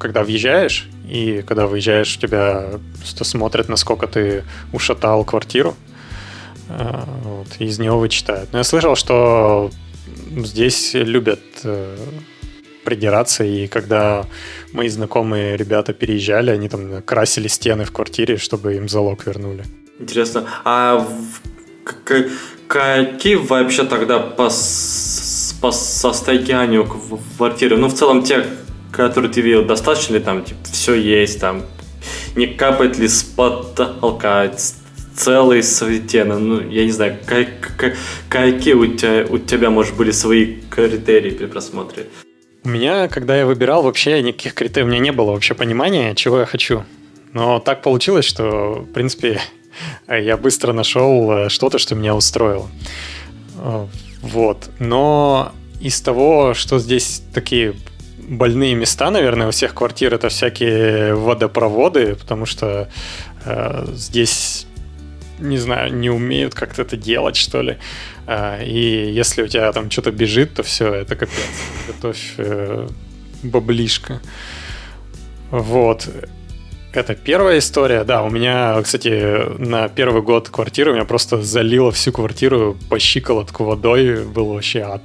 [0.00, 2.64] когда въезжаешь, и когда выезжаешь, тебя
[2.98, 5.76] просто смотрят, насколько ты ушатал квартиру.
[6.70, 8.52] Э, вот, и из него вычитают.
[8.52, 9.70] Но я слышал, что
[10.30, 11.96] здесь любят э,
[12.84, 14.24] придираться, и когда
[14.72, 19.64] мои знакомые ребята переезжали, они там красили стены в квартире, чтобы им залог вернули.
[19.98, 20.46] Интересно.
[20.64, 21.06] А
[22.68, 24.48] какие вообще тогда по,
[25.60, 26.88] по состоянию
[27.36, 27.76] квартиры?
[27.76, 28.46] Ну, в целом, те,
[28.92, 31.62] которые ты видел, достаточно ли там, типа, все есть, там,
[32.36, 34.50] не капает ли с потолка,
[35.16, 36.38] целый светено.
[36.38, 37.96] Ну, я не знаю, как, как,
[38.28, 42.06] какие у тебя, у тебя, может, были свои критерии при просмотре?
[42.64, 46.40] У меня, когда я выбирал, вообще никаких критериев, у меня не было вообще понимания, чего
[46.40, 46.84] я хочу.
[47.32, 49.40] Но так получилось, что, в принципе,
[50.08, 52.68] я быстро нашел э, что-то, что меня устроило.
[53.58, 53.86] Э,
[54.22, 54.70] вот.
[54.78, 57.74] Но из того, что здесь такие
[58.30, 62.88] больные места, наверное, у всех квартир, это всякие водопроводы, потому что
[63.44, 64.66] э, здесь
[65.40, 67.78] не знаю, не умеют как-то это делать, что ли.
[68.26, 71.38] А, и если у тебя там что-то бежит, то все, это капец.
[71.86, 72.86] Готовь э,
[73.42, 74.20] баблишко.
[75.50, 76.08] Вот.
[76.92, 78.04] Это первая история.
[78.04, 82.98] Да, у меня, кстати, на первый год квартиры у меня просто залило всю квартиру по
[82.98, 84.24] щиколотку водой.
[84.24, 85.02] Был вообще ад.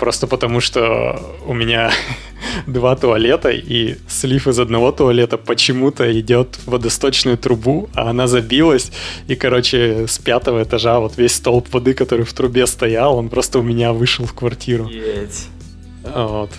[0.00, 1.92] Просто потому что у меня
[2.66, 8.90] два туалета, и слив из одного туалета почему-то идет в водосточную трубу, а она забилась,
[9.28, 13.58] и, короче, с пятого этажа вот весь столб воды, который в трубе стоял, он просто
[13.58, 14.88] у меня вышел в квартиру.
[14.88, 15.48] Еть.
[16.02, 16.50] Вот.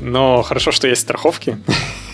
[0.00, 1.58] Но хорошо, что есть страховки.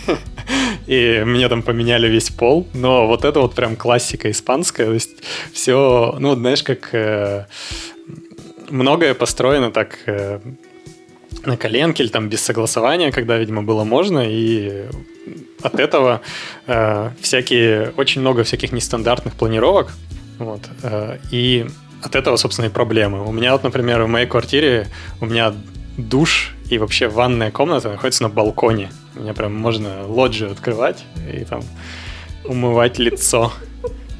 [0.88, 2.66] И мне там поменяли весь пол.
[2.74, 4.86] Но вот это вот прям классика испанская.
[4.86, 5.10] То есть
[5.52, 7.46] все, ну, знаешь, как э,
[8.72, 10.40] многое построено так э,
[11.44, 14.86] на коленке или там без согласования, когда, видимо, было можно, и
[15.62, 16.20] от этого
[16.66, 19.92] э, всякие, очень много всяких нестандартных планировок,
[20.38, 21.66] вот, э, и
[22.02, 23.26] от этого, собственно, и проблемы.
[23.26, 24.88] У меня вот, например, в моей квартире
[25.20, 25.54] у меня
[25.96, 28.90] душ и вообще ванная комната находится на балконе.
[29.14, 31.62] Мне прям можно лоджию открывать и там
[32.44, 33.52] умывать лицо.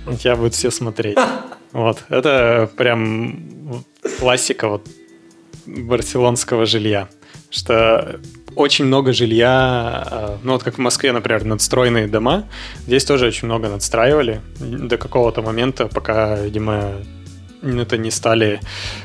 [0.07, 1.19] На тебя будут все смотреть.
[1.73, 2.05] Вот.
[2.11, 3.83] Это прям
[4.19, 4.87] классика вот
[5.67, 7.09] барселонского жилья.
[7.51, 8.21] Что
[8.57, 12.45] очень много жилья, э, ну вот как в Москве, например, надстроенные дома,
[12.87, 16.93] здесь тоже очень много надстраивали до какого-то момента, пока, видимо,
[17.63, 18.61] это не стали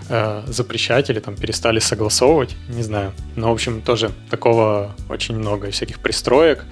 [0.09, 3.13] э, запрещать или там перестали согласовывать, не знаю.
[3.35, 6.65] Но, в общем, тоже такого очень много всяких пристроек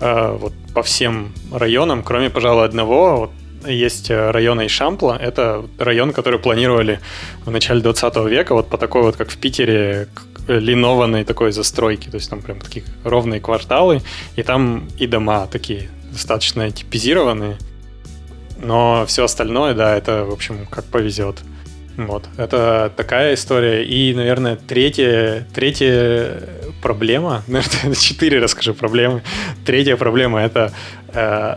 [0.00, 3.16] э, вот по всем районам, кроме, пожалуй, одного.
[3.16, 3.30] Вот
[3.66, 5.18] есть район Айшампла.
[5.20, 7.00] Это район, который планировали
[7.44, 10.08] в начале 20 века, вот по такой вот, как в Питере,
[10.48, 12.08] линованной такой застройки.
[12.08, 14.02] То есть там прям такие ровные кварталы,
[14.36, 17.56] и там и дома такие достаточно типизированные.
[18.62, 21.38] Но все остальное, да, это, в общем, как повезет.
[21.96, 23.84] Вот, это такая история.
[23.84, 26.42] И, наверное, третья, третья
[26.82, 29.22] проблема, наверное, четыре расскажу проблемы.
[29.64, 30.72] Третья проблема— это
[31.12, 31.56] э,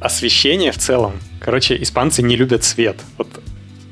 [0.00, 1.20] освещение в целом.
[1.46, 2.96] Короче, испанцы не любят свет.
[3.18, 3.28] Вот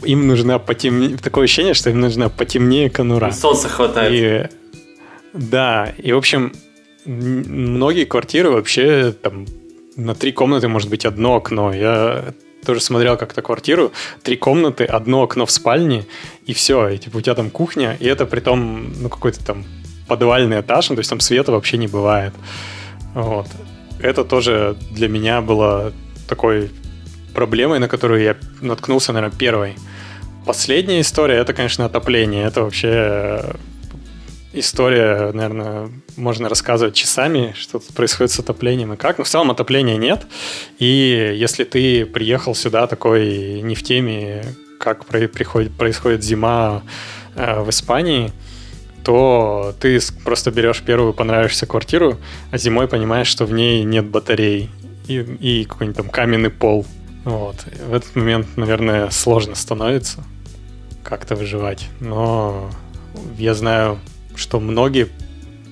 [0.03, 1.17] им нужна потемнее...
[1.17, 3.31] Такое ощущение, что им нужна потемнее конура.
[3.31, 4.13] Солнца хватает.
[4.13, 6.53] И, да, и, в общем,
[7.05, 9.47] многие квартиры вообще там
[9.95, 11.73] на три комнаты может быть одно окно.
[11.73, 12.35] Я
[12.67, 13.93] тоже смотрел как-то квартиру,
[14.25, 16.07] три комнаты, одно окно в спальне,
[16.47, 16.89] и все.
[16.89, 19.65] И типа у тебя там кухня, и это при том, ну, какой-то там
[20.09, 22.33] подвальный этаж, ну, то есть там света вообще не бывает.
[23.15, 23.47] Вот.
[24.01, 25.93] Это тоже для меня было
[26.27, 26.71] такой
[27.35, 29.75] проблемой, на которую я наткнулся, наверное, первой.
[30.47, 32.45] Последняя история это, конечно, отопление.
[32.45, 33.55] Это вообще
[34.53, 39.19] история, наверное, можно рассказывать часами, что тут происходит с отоплением и как.
[39.19, 40.27] Но в целом отопления нет.
[40.79, 44.45] И если ты приехал сюда такой не в теме,
[44.79, 46.83] как приходит, происходит зима
[47.35, 48.33] э, в Испании,
[49.03, 52.19] то ты просто берешь первую понравившуюся квартиру,
[52.51, 54.71] а зимой понимаешь, что в ней нет батарей
[55.09, 56.87] и, и какой-нибудь там каменный пол.
[57.25, 57.57] Вот.
[57.67, 60.25] И в этот момент, наверное, сложно становится
[61.03, 61.89] как-то выживать.
[62.01, 62.71] Но
[63.39, 63.99] я знаю
[64.37, 65.09] что многие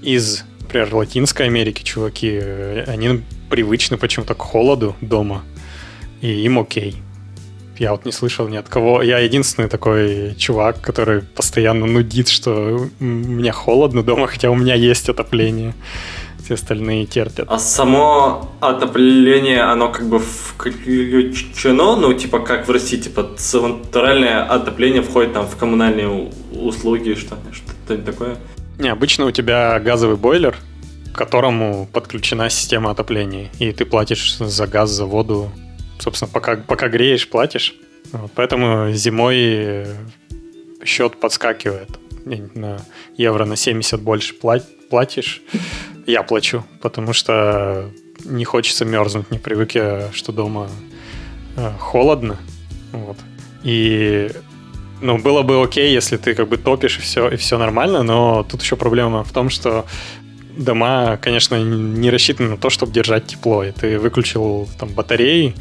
[0.03, 2.39] из, например, Латинской Америки чуваки,
[2.87, 5.43] они привычны почему-то к холоду дома,
[6.21, 6.97] и им окей.
[7.79, 9.03] Я вот не слышал ни от кого.
[9.03, 15.09] Я единственный такой чувак, который постоянно нудит, что меня холодно дома, хотя у меня есть
[15.09, 15.75] отопление.
[16.45, 17.47] Все остальные терпят.
[17.49, 25.03] А само отопление, оно как бы включено, ну, типа, как в России, типа, центральное отопление
[25.03, 28.37] входит там в коммунальные услуги, что, что-нибудь такое?
[28.79, 30.57] Не, обычно у тебя газовый бойлер,
[31.13, 35.51] к которому подключена система отопления, и ты платишь за газ, за воду.
[36.01, 37.75] Собственно, пока, пока греешь, платишь.
[38.11, 39.87] Вот, поэтому зимой
[40.85, 41.89] счет подскакивает.
[42.25, 42.79] На
[43.17, 45.43] евро на 70 больше платишь.
[46.07, 47.91] Я плачу, потому что
[48.25, 50.69] не хочется мерзнуть, не привык я, что дома
[51.57, 52.37] э, холодно.
[52.93, 53.17] Вот.
[53.63, 54.31] И
[55.01, 58.47] ну, было бы окей, если ты как бы топишь и все, и все нормально, но
[58.49, 59.85] тут еще проблема в том, что
[60.57, 63.65] дома, конечно, не рассчитаны на то, чтобы держать тепло.
[63.65, 65.55] И ты выключил там батареи,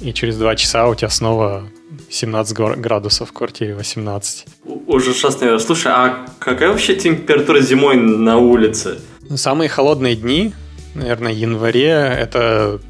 [0.00, 1.68] и через два часа у тебя снова
[2.10, 4.46] 17 градусов в квартире, 18.
[4.86, 5.58] Ужасно.
[5.58, 8.98] Слушай, а какая вообще температура зимой на улице?
[9.34, 10.52] Самые холодные дни,
[10.94, 12.80] наверное, январе, это,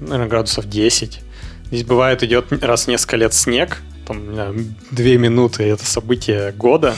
[0.00, 1.20] наверное, градусов 10.
[1.66, 6.94] Здесь бывает идет раз в несколько лет снег, там, две минуты это событие года.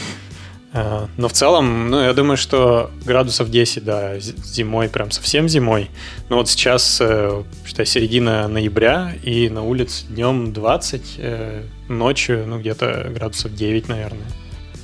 [0.73, 5.91] Э, но в целом, ну, я думаю, что градусов 10, да, зимой, прям совсем зимой.
[6.29, 12.59] Но вот сейчас, э, считай, середина ноября, и на улице днем 20, э, ночью, ну,
[12.59, 14.27] где-то градусов 9, наверное.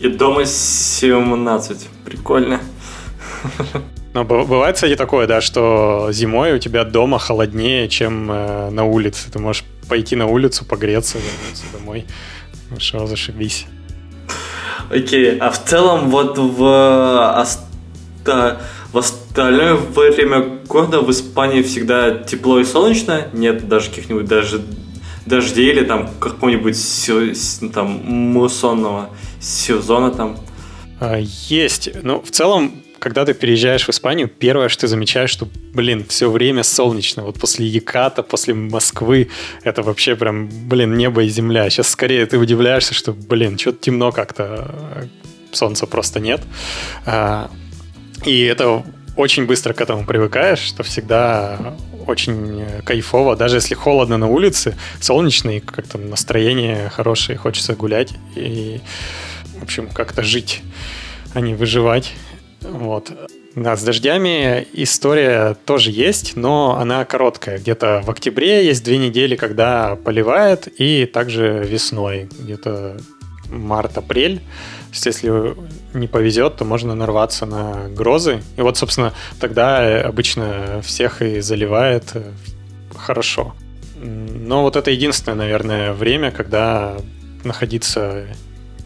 [0.01, 1.89] И дома 17.
[2.05, 2.61] Прикольно.
[4.15, 9.31] Но бывает, кстати, такое, да, что зимой у тебя дома холоднее, чем э, на улице.
[9.31, 12.05] Ты можешь пойти на улицу, погреться, вернуться домой.
[12.69, 13.67] Хорошо, зашибись.
[14.91, 18.61] Окей, а в целом вот в, оста...
[18.93, 23.29] в остальное время года в Испании всегда тепло и солнечно?
[23.33, 24.61] Нет даже каких-нибудь даже
[25.25, 26.77] дождей или там какого-нибудь
[27.73, 29.09] там муссонного
[29.41, 30.39] сезона там?
[31.01, 31.91] А, есть.
[32.03, 36.31] Ну, в целом, когда ты переезжаешь в Испанию, первое, что ты замечаешь, что, блин, все
[36.31, 37.25] время солнечно.
[37.25, 39.29] Вот после Яката, после Москвы,
[39.65, 41.69] это вообще прям, блин, небо и земля.
[41.69, 45.09] Сейчас скорее ты удивляешься, что, блин, что-то темно как-то,
[45.51, 46.43] солнца просто нет.
[47.05, 47.51] А,
[48.25, 48.85] и это
[49.17, 51.75] очень быстро к этому привыкаешь, что всегда
[52.07, 53.35] очень кайфово.
[53.35, 58.81] Даже если холодно на улице, солнечно и как-то настроение хорошее, хочется гулять и,
[59.59, 60.63] в общем, как-то жить,
[61.35, 62.13] а не выживать.
[62.63, 63.13] Вот.
[63.55, 67.59] Да, с дождями история тоже есть, но она короткая.
[67.59, 72.97] Где-то в октябре есть две недели, когда поливает, и также весной, где-то
[73.49, 74.41] март-апрель.
[74.93, 75.55] Если
[75.95, 78.43] не повезет, то можно нарваться на грозы.
[78.57, 82.33] И вот, собственно, тогда обычно всех и заливает э,
[82.97, 83.55] хорошо.
[83.97, 86.97] Но вот это единственное, наверное, время, когда
[87.45, 88.27] находиться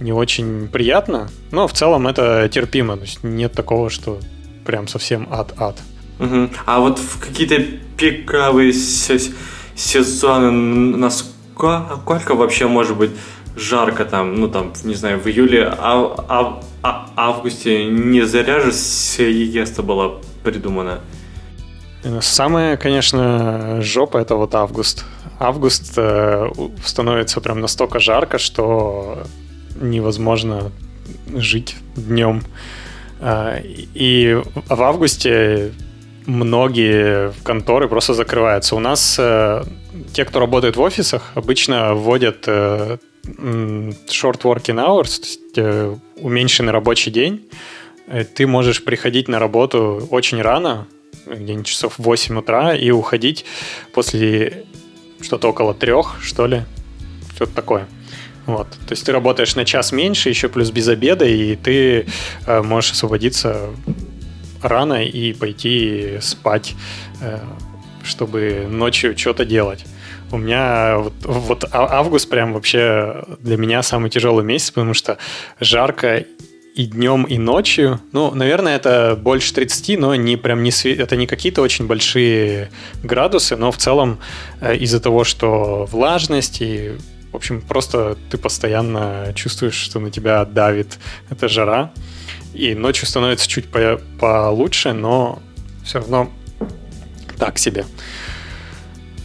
[0.00, 2.96] не очень приятно, но в целом это терпимо.
[2.96, 4.18] То есть нет такого, что
[4.64, 5.78] прям совсем ад-ад.
[6.18, 6.50] Угу.
[6.64, 7.62] А вот в какие-то
[7.96, 10.50] пиковые сезоны
[10.96, 13.10] насколько вообще может быть
[13.56, 18.72] жарко там, ну там, не знаю, в июле, а, а, а августе не заря же
[18.72, 21.00] сиеста была придумана?
[22.20, 25.04] Самая, конечно, жопа это вот август.
[25.38, 26.48] Август э,
[26.84, 29.24] становится прям настолько жарко, что
[29.80, 30.72] невозможно
[31.34, 32.42] жить днем.
[33.20, 35.72] А, и в августе
[36.26, 38.76] многие конторы просто закрываются.
[38.76, 39.64] У нас э,
[40.12, 46.72] те, кто работает в офисах, обычно вводят э, short working hours, то есть э, уменьшенный
[46.72, 47.48] рабочий день.
[48.36, 50.86] Ты можешь приходить на работу очень рано,
[51.26, 53.44] где-нибудь часов 8 утра, и уходить
[53.92, 54.64] после
[55.20, 56.62] что-то около трех, что ли.
[57.34, 57.88] Что-то такое.
[58.46, 58.68] Вот.
[58.68, 62.06] То есть ты работаешь на час меньше, еще плюс без обеда, и ты
[62.46, 63.70] э, можешь освободиться
[64.62, 66.74] рано и пойти спать,
[67.20, 67.38] э,
[68.04, 69.84] чтобы ночью что-то делать.
[70.30, 75.18] У меня вот, вот а, август прям вообще для меня самый тяжелый месяц, потому что
[75.60, 76.24] жарко
[76.74, 78.00] и днем, и ночью.
[78.12, 80.94] Ну, наверное, это больше 30, но не прям не све...
[80.94, 82.70] это не какие-то очень большие
[83.02, 84.18] градусы, но в целом
[84.60, 86.92] э, из-за того, что влажность и
[87.32, 90.98] в общем, просто ты постоянно чувствуешь, что на тебя давит
[91.30, 91.92] эта жара.
[92.54, 95.40] И ночью становится чуть по получше, но
[95.84, 96.30] все равно
[97.38, 97.84] так себе.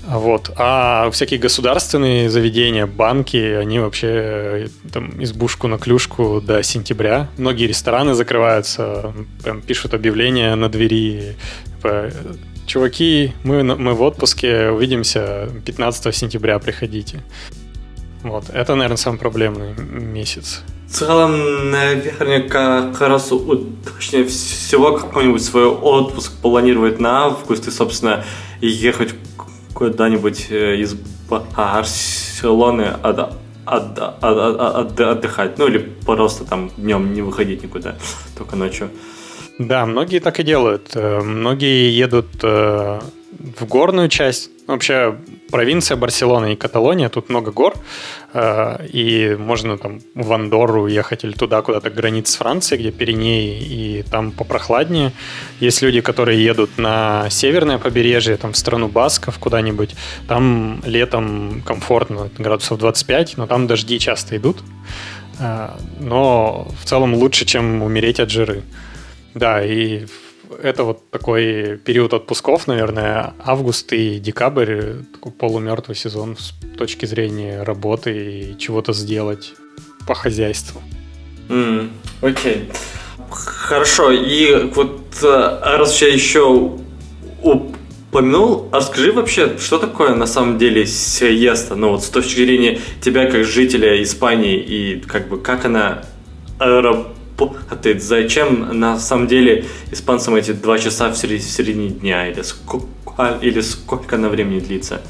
[0.07, 0.51] Вот.
[0.57, 7.29] А всякие государственные заведения, банки, они вообще там избушку на клюшку до сентября.
[7.37, 11.37] Многие рестораны закрываются, прям пишут объявления на двери.
[11.77, 12.11] Типа,
[12.65, 17.21] Чуваки, мы, мы в отпуске, увидимся 15 сентября, приходите.
[18.23, 20.61] Вот, это, наверное, самый проблемный месяц.
[20.87, 23.31] В целом, наверняка, как раз
[23.95, 28.23] точнее всего какой-нибудь свой отпуск планировать на август и, собственно,
[28.59, 29.15] ехать
[29.73, 30.95] куда-нибудь э, из
[31.29, 33.19] Барселоны от,
[33.65, 35.57] от, от, от, отдыхать.
[35.57, 37.95] Ну или просто там днем не выходить никуда,
[38.37, 38.89] только ночью.
[39.57, 40.91] Да, многие так и делают.
[40.93, 42.99] Э, многие едут э,
[43.59, 44.49] в горную часть.
[44.67, 45.15] Вообще,
[45.51, 47.75] провинция Барселона и Каталония, тут много гор,
[48.33, 53.59] э, и можно там в Андорру уехать или туда, куда-то границ с Францией, где Пиренеи,
[53.59, 55.11] и там попрохладнее.
[55.59, 59.95] Есть люди, которые едут на северное побережье, там в страну Басков куда-нибудь,
[60.27, 64.57] там летом комфортно, градусов 25, но там дожди часто идут.
[65.39, 68.63] Э, но в целом лучше, чем умереть от жиры.
[69.33, 70.05] Да, и
[70.61, 77.63] это вот такой период отпусков, наверное, август и декабрь, такой полумертвый сезон с точки зрения
[77.63, 79.53] работы и чего-то сделать
[80.07, 80.81] по хозяйству.
[81.49, 81.89] Mm,
[82.21, 82.69] окей.
[82.69, 82.75] Okay.
[83.29, 86.79] Хорошо, и вот э, раз я еще
[87.41, 93.31] упомянул, расскажи вообще, что такое на самом деле сиеста, ну вот с точки зрения тебя
[93.31, 96.03] как жителя Испании и как бы как она
[96.59, 98.03] работает работает.
[98.03, 104.17] Зачем на самом деле испанцам эти два часа в середине дня или сколько, или сколько
[104.17, 105.01] на времени длится?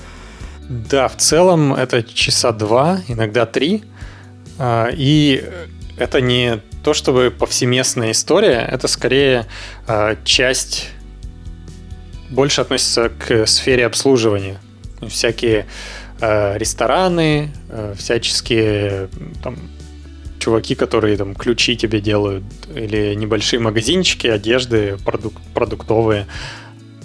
[0.69, 3.83] Да, в целом это часа два, иногда три.
[4.57, 5.43] А, и
[5.97, 9.45] это не то чтобы повсеместная история, это скорее
[9.87, 10.89] а, часть
[12.29, 14.59] больше относится к сфере обслуживания.
[15.07, 15.65] Всякие
[16.21, 17.51] а, рестораны,
[17.97, 19.09] всяческие
[19.43, 19.57] там,
[20.41, 22.43] чуваки, которые там ключи тебе делают,
[22.75, 26.25] или небольшие магазинчики, одежды продук- продуктовые,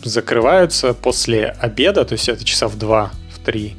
[0.02, 3.76] закрываются после обеда, то есть это часа в 2, в 3,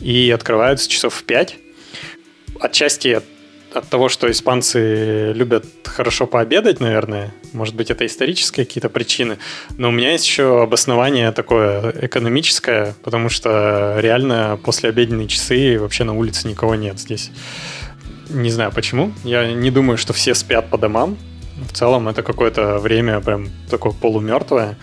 [0.00, 1.56] и открываются часов в 5.
[2.60, 3.24] Отчасти от,
[3.74, 9.38] от того, что испанцы любят хорошо пообедать, наверное, может быть, это исторические какие-то причины,
[9.76, 16.04] но у меня есть еще обоснование такое экономическое, потому что реально после обеденные часы вообще
[16.04, 17.30] на улице никого нет здесь.
[18.30, 19.12] Не знаю почему.
[19.24, 21.16] Я не думаю, что все спят по домам.
[21.68, 24.78] В целом это какое-то время прям такое полумертвое.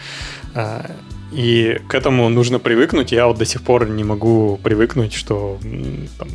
[0.54, 0.92] А,
[1.32, 3.12] и к этому нужно привыкнуть.
[3.12, 5.58] Я вот до сих пор не могу привыкнуть, что
[6.18, 6.28] там,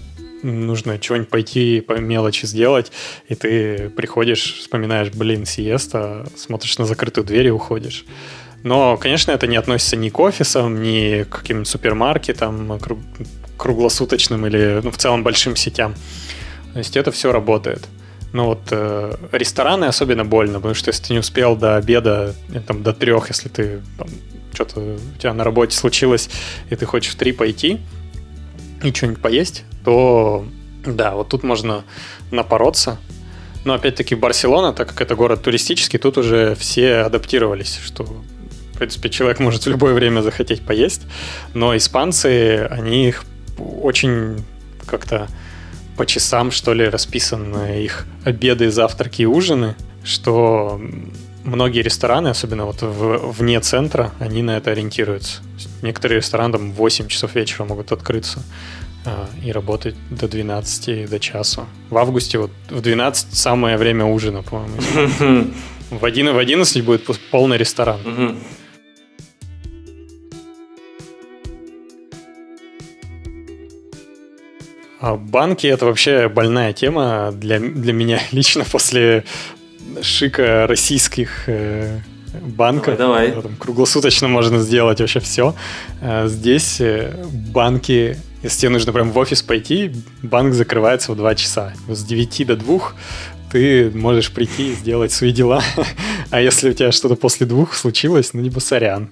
[0.42, 2.92] нужно чего-нибудь пойти по мелочи сделать,
[3.28, 8.04] и ты приходишь, вспоминаешь, блин, сиеста, смотришь на закрытую дверь и уходишь.
[8.62, 12.78] Но, конечно, это не относится ни к офисам, ни к каким-нибудь супермаркетам
[13.56, 15.94] круглосуточным или ну, в целом большим сетям.
[16.72, 17.86] То есть это все работает.
[18.32, 22.34] Но вот э, рестораны особенно больно, потому что если ты не успел до обеда,
[22.66, 24.08] там, до трех, если ты там,
[24.54, 26.30] что-то у тебя на работе случилось,
[26.70, 27.78] и ты хочешь в три пойти
[28.82, 30.46] и что-нибудь поесть, то
[30.86, 31.84] да, вот тут можно
[32.30, 32.98] напороться.
[33.64, 39.10] Но опять-таки Барселона, так как это город туристический, тут уже все адаптировались, что в принципе
[39.10, 41.02] человек может в любое время захотеть поесть,
[41.54, 43.24] но испанцы, они их
[43.58, 44.44] очень
[44.86, 45.28] как-то
[45.96, 50.80] по часам, что ли, расписаны их обеды, завтраки и ужины, что
[51.44, 55.42] многие рестораны, особенно вот в, вне центра, они на это ориентируются.
[55.82, 58.42] Некоторые рестораны там в 8 часов вечера могут открыться
[59.04, 61.66] а, и работать до 12, до часу.
[61.90, 65.50] В августе вот в 12 самое время ужина, по-моему.
[65.90, 68.38] В 11, в 11 будет полный ресторан.
[75.02, 79.24] А банки это вообще больная тема для, для меня лично после
[80.00, 81.98] шика российских э,
[82.40, 82.96] банков.
[82.96, 83.42] Давай, давай.
[83.42, 85.56] Там круглосуточно можно сделать вообще все.
[86.00, 87.12] А здесь э,
[87.52, 89.90] банки, если тебе нужно прям в офис пойти,
[90.22, 91.72] банк закрывается в 2 часа.
[91.88, 92.80] С 9 до 2
[93.50, 95.64] ты можешь прийти и сделать свои дела.
[96.30, 99.10] а если у тебя что-то после двух случилось, ну, либо сорян.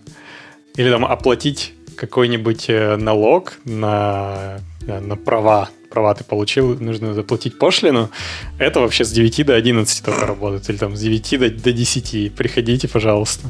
[0.76, 8.10] Или там оплатить какой-нибудь э, налог на, на права права ты получил, нужно заплатить пошлину.
[8.58, 10.70] Это вообще с 9 до 11 только работает.
[10.70, 12.34] Или там с 9 до, до 10.
[12.34, 13.48] Приходите, пожалуйста.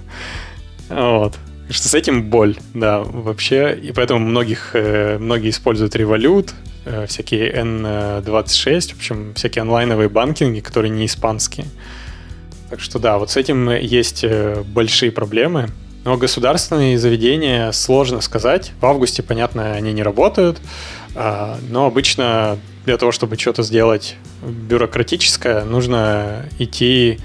[0.89, 1.37] Вот.
[1.69, 3.79] Что с этим боль, да, вообще.
[3.81, 6.51] И поэтому многих, э, многие используют Revolut,
[6.85, 11.67] э, всякие N26, в общем, всякие онлайновые банкинги, которые не испанские.
[12.71, 15.69] Так что да, вот с этим есть э, большие проблемы.
[16.05, 18.73] Но государственные заведения сложно сказать.
[18.81, 20.59] В августе, понятно, они не работают.
[21.15, 27.19] А, но обычно для того, чтобы что-то сделать бюрократическое, нужно идти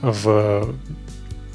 [0.00, 0.74] в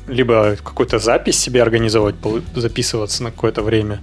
[0.07, 2.15] либо какую-то запись себе организовать,
[2.55, 4.01] записываться на какое-то время.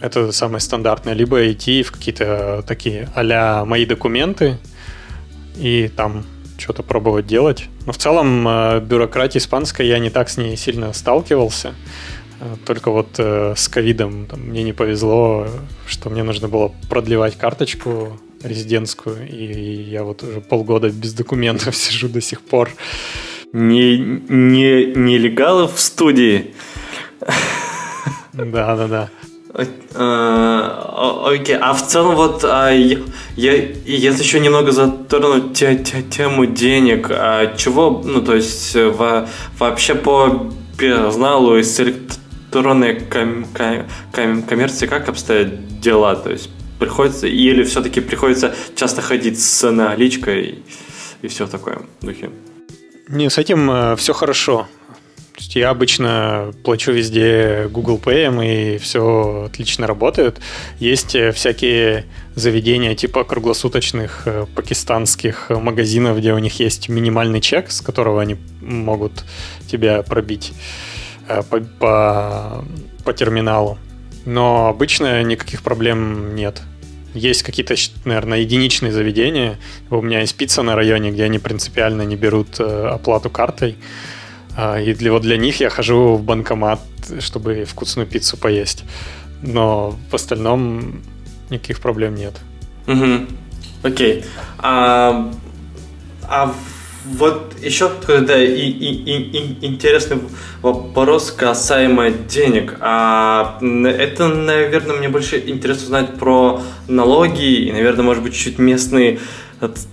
[0.00, 1.14] Это самое стандартное.
[1.14, 4.58] Либо идти в какие-то такие а мои документы
[5.56, 6.24] и там
[6.58, 7.64] что-то пробовать делать.
[7.86, 11.74] Но в целом э, бюрократия испанская, я не так с ней сильно сталкивался.
[12.64, 15.46] Только вот э, с ковидом мне не повезло,
[15.86, 22.08] что мне нужно было продлевать карточку резидентскую, и я вот уже полгода без документов сижу
[22.08, 22.70] до сих пор.
[23.52, 26.54] Не, не, нелегалы в студии.
[28.32, 29.10] Да, да, да.
[29.94, 32.98] А, окей, а в целом вот а, я,
[33.36, 33.54] я,
[33.86, 39.26] если еще немного затрону те, те, тему денег, а чего, ну то есть во,
[39.58, 41.62] вообще по персоналу и
[42.46, 43.46] электронной ком-
[44.12, 46.16] ком- коммерции как обстоят дела?
[46.16, 50.62] То есть приходится, или все-таки приходится часто ходить с наличкой
[51.22, 51.50] и, все в
[52.02, 52.30] духе?
[53.08, 54.66] Не, с этим э, все хорошо.
[55.36, 60.40] То есть я обычно плачу везде Google Pay, и все отлично работает.
[60.80, 67.70] Есть э, всякие заведения типа круглосуточных э, пакистанских магазинов, где у них есть минимальный чек,
[67.70, 69.24] с которого они могут
[69.70, 70.52] тебя пробить.
[71.28, 72.64] Э, по, по,
[73.04, 73.78] по терминалу.
[74.24, 76.62] Но обычно никаких проблем нет.
[77.14, 77.74] Есть какие-то,
[78.04, 79.58] наверное, единичные заведения.
[79.90, 83.76] У меня есть пицца на районе, где они принципиально не берут э, оплату картой.
[84.56, 86.80] А, и для, вот для них я хожу в банкомат,
[87.20, 88.84] чтобы вкусную пиццу поесть.
[89.42, 91.02] Но в остальном
[91.50, 92.34] никаких проблем нет.
[92.86, 93.26] Угу.
[93.82, 94.24] Окей.
[94.58, 95.32] А,
[96.22, 96.54] а
[97.14, 100.18] вот еще тогда и, и, и, интересный
[100.62, 102.76] вопрос касаемо денег.
[102.80, 109.20] А это, наверное, мне больше интересно узнать про налоги и, наверное, может быть, чуть местные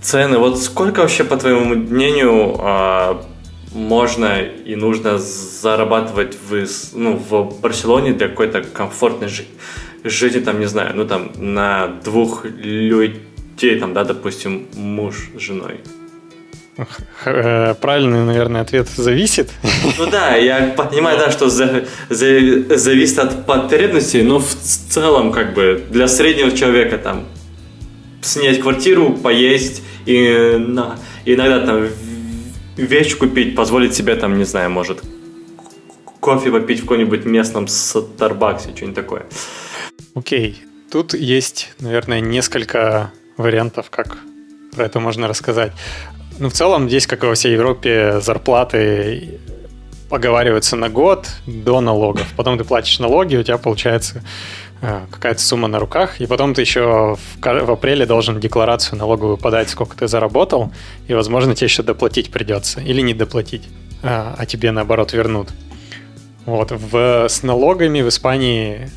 [0.02, 0.38] цены.
[0.38, 3.24] Вот сколько вообще, по твоему мнению, а,
[3.72, 9.48] можно и нужно зарабатывать в, ну, в Барселоне для какой-то комфортной жизни?
[10.04, 15.80] жизни, там, не знаю, ну, там, на двух людей, там, да, допустим, муж с женой.
[17.24, 19.50] Э, правильный, наверное, ответ зависит.
[19.98, 25.54] Ну да, я понимаю, да, что за, за, зависит от потребностей, но в целом, как
[25.54, 27.26] бы, для среднего человека там
[28.22, 31.88] снять квартиру, поесть и на, иногда там
[32.76, 35.02] вещь купить, позволить себе там, не знаю, может,
[36.20, 39.26] кофе попить в каком-нибудь местном Старбаксе, что-нибудь такое.
[40.14, 44.18] Окей, тут есть, наверное, несколько вариантов, как
[44.74, 45.72] про это можно рассказать.
[46.38, 49.38] Ну, в целом, здесь, как и во всей Европе, зарплаты
[50.10, 52.26] оговариваются на год до налогов.
[52.36, 54.22] Потом ты платишь налоги, у тебя получается
[54.80, 59.36] э, какая-то сумма на руках, и потом ты еще в, в апреле должен декларацию налоговую
[59.36, 60.72] подать, сколько ты заработал,
[61.08, 63.68] и, возможно, тебе еще доплатить придется, или не доплатить,
[64.02, 65.50] а, а тебе, наоборот, вернут.
[66.46, 68.90] Вот, в, с налогами в Испании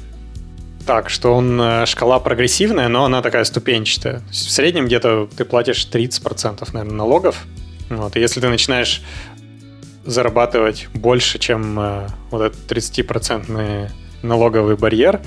[0.88, 4.23] так, что он э, шкала прогрессивная, но она такая ступенчатая.
[4.31, 7.45] В среднем где-то ты платишь 30% наверное, налогов.
[7.89, 9.01] Вот, и если ты начинаешь
[10.05, 13.91] зарабатывать больше, чем э, вот этот 30%
[14.23, 15.21] налоговый барьер,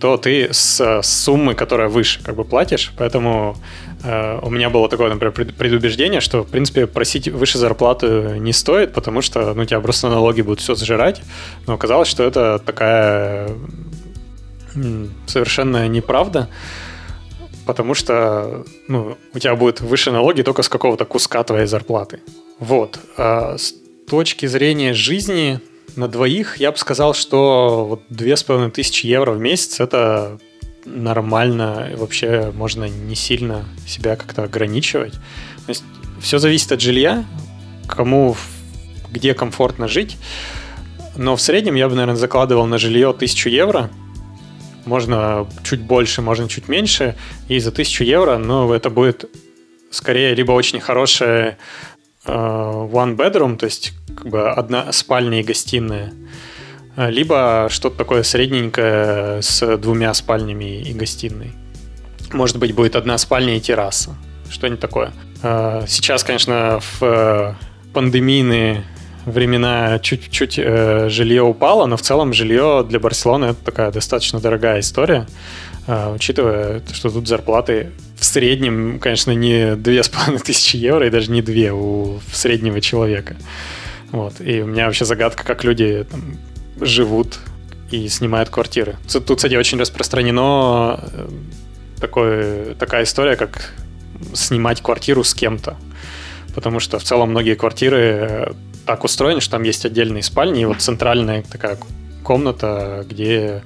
[0.00, 2.92] то ты с, с суммы, которая выше, как бы платишь.
[2.96, 3.56] Поэтому
[4.02, 8.94] э, у меня было такое, например, предубеждение, что, в принципе, просить выше зарплату не стоит,
[8.94, 11.22] потому что ну, тебя просто налоги будут все сжирать.
[11.66, 13.50] Но оказалось, что это такая
[15.26, 16.48] совершенно неправда,
[17.66, 22.20] потому что ну, у тебя будет выше налоги только с какого-то куска твоей зарплаты.
[22.58, 22.98] Вот.
[23.16, 23.74] А с
[24.08, 25.60] точки зрения жизни
[25.96, 30.38] на двоих я бы сказал, что две с половиной тысячи евро в месяц это
[30.84, 35.12] нормально, вообще можно не сильно себя как-то ограничивать.
[35.12, 35.84] То есть
[36.20, 37.24] все зависит от жилья,
[37.86, 38.36] кому
[39.10, 40.16] где комфортно жить.
[41.16, 43.90] Но в среднем я бы, наверное, закладывал на жилье тысячу евро–
[44.84, 47.16] можно чуть больше, можно чуть меньше,
[47.48, 49.24] и за 1000 евро, ну, это будет
[49.90, 51.58] скорее либо очень хорошая
[52.24, 56.12] э, one bedroom, то есть как бы одна спальня и гостиная,
[56.96, 61.52] э, либо что-то такое средненькое с двумя спальнями и гостиной.
[62.32, 64.16] Может быть, будет одна спальня и терраса.
[64.50, 65.12] Что-нибудь такое.
[65.42, 67.56] Э, сейчас, конечно, в
[67.92, 68.84] пандемийные
[69.24, 74.80] времена чуть-чуть э, жилье упало, но в целом жилье для Барселоны это такая достаточно дорогая
[74.80, 75.26] история,
[75.86, 81.10] э, учитывая, что тут зарплаты в среднем, конечно, не две с половиной тысячи евро и
[81.10, 83.36] даже не две у среднего человека.
[84.10, 84.40] Вот.
[84.40, 86.36] И у меня вообще загадка, как люди там,
[86.80, 87.38] живут
[87.90, 88.96] и снимают квартиры.
[89.10, 91.28] Тут, кстати, очень распространено э,
[92.00, 93.72] такое, такая история, как
[94.34, 95.76] снимать квартиру с кем-то.
[96.54, 98.52] Потому что в целом многие квартиры э,
[98.86, 101.78] так устроен, что там есть отдельные спальни, и вот центральная такая
[102.22, 103.62] комната, где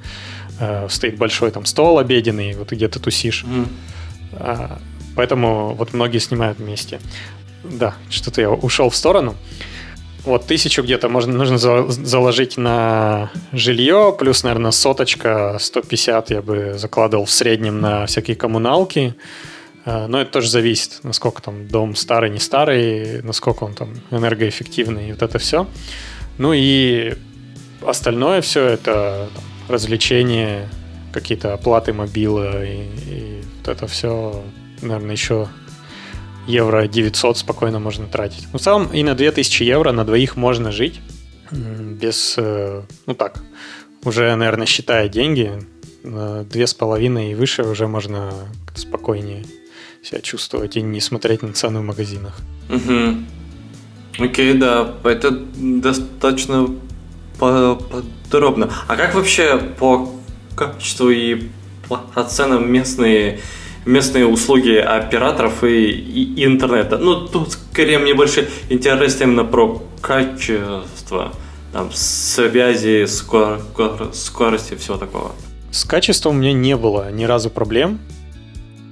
[0.58, 3.44] э, стоит большой там стол обеденный, вот где ты тусишь.
[3.44, 3.68] Mm.
[4.32, 4.78] А,
[5.14, 7.00] поэтому вот многие снимают вместе.
[7.64, 9.34] Да, что-то я ушел в сторону.
[10.24, 16.74] Вот тысячу где-то можно, нужно за, заложить на жилье, плюс, наверное, соточка, 150 я бы
[16.76, 19.14] закладывал в среднем на всякие коммуналки.
[19.86, 25.12] Но это тоже зависит, насколько там дом старый, не старый, насколько он там энергоэффективный, и
[25.12, 25.68] вот это все.
[26.38, 27.14] Ну и
[27.86, 30.68] остальное все это там, развлечения,
[31.12, 34.42] какие-то оплаты мобила и, и вот это все,
[34.82, 35.48] наверное, еще
[36.48, 38.46] евро 900 спокойно можно тратить.
[38.52, 41.00] Ну, в целом и на 2000 евро на двоих можно жить
[41.52, 43.40] без, э, ну так,
[44.04, 45.52] уже, наверное, считая деньги,
[46.02, 48.32] две с половиной и выше уже можно
[48.74, 49.44] спокойнее
[50.06, 52.38] себя чувствовать и не смотреть на цены в магазинах.
[52.70, 54.24] Угу.
[54.24, 56.68] Окей, да, это достаточно
[57.38, 58.70] подробно.
[58.86, 60.10] А как вообще по
[60.56, 61.48] качеству и
[61.88, 63.40] по ценам местные
[63.84, 66.98] местные услуги операторов и, и интернета.
[66.98, 71.32] Ну, тут скорее мне больше интерес именно про качество,
[71.72, 73.60] там, связи, скор,
[74.12, 75.32] скорости, всего такого.
[75.70, 78.00] С качеством у меня не было ни разу проблем.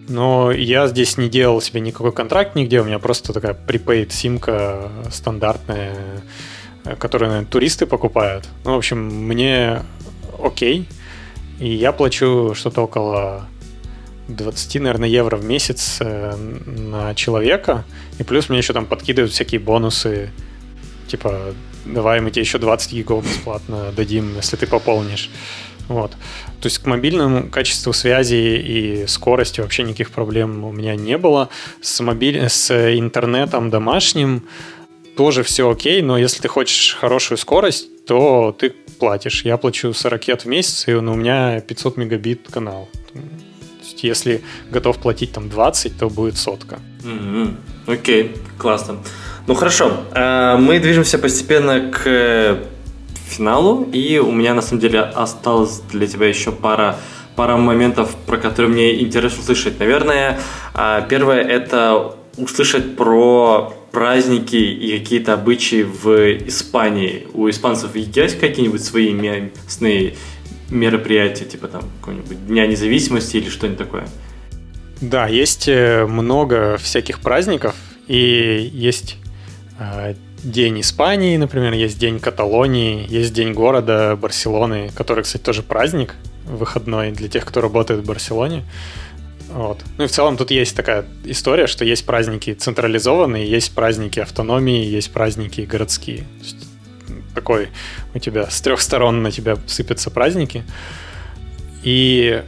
[0.09, 4.91] Но я здесь не делал себе никакой контракт нигде, у меня просто такая prepaid симка
[5.11, 5.97] стандартная,
[6.99, 8.49] которую, наверное, туристы покупают.
[8.65, 9.83] Ну, в общем, мне
[10.43, 10.87] окей,
[11.59, 13.47] и я плачу что-то около
[14.29, 17.85] 20, наверное, евро в месяц э, на человека,
[18.19, 20.31] и плюс мне еще там подкидывают всякие бонусы,
[21.09, 21.55] типа
[21.85, 25.31] давай мы тебе еще 20 гигов бесплатно дадим, если ты пополнишь.
[25.89, 26.13] Вот.
[26.61, 31.51] То есть к мобильному качеству связи и скорости вообще никаких проблем у меня не было.
[31.83, 32.49] С, мобиль...
[32.49, 34.45] с интернетом домашним
[35.17, 39.45] тоже все окей, но если ты хочешь хорошую скорость, то ты платишь.
[39.45, 42.89] Я плачу 40 в месяц, и у меня 500 мегабит канал.
[43.99, 46.79] Если готов платить там 20, то будет сотка.
[47.03, 47.55] Mm-hmm.
[47.87, 48.99] Окей, классно.
[49.47, 52.59] Ну хорошо, э, мы движемся постепенно к
[53.29, 56.97] финалу, и у меня на самом деле осталось для тебя еще пара
[57.37, 59.79] пара моментов, про которые мне интересно услышать.
[59.81, 60.39] Наверное,
[60.75, 67.27] э, первое это услышать про праздники и какие-то обычаи в Испании.
[67.33, 70.15] У испанцев есть какие-нибудь свои местные
[70.71, 74.09] мероприятия, типа там какого-нибудь Дня независимости или что-нибудь такое?
[75.01, 77.75] Да, есть э, много всяких праздников,
[78.07, 79.17] и есть
[80.43, 86.15] День Испании, например, есть День Каталонии, есть День города Барселоны, который, кстати, тоже праздник
[86.45, 88.65] выходной для тех, кто работает в Барселоне.
[89.49, 89.83] Вот.
[89.99, 94.85] Ну и в целом тут есть такая история, что есть праздники централизованные, есть праздники автономии,
[94.85, 96.25] есть праздники городские.
[97.35, 97.69] такой
[98.15, 100.65] у тебя с трех сторон на тебя сыпятся праздники.
[101.83, 102.43] И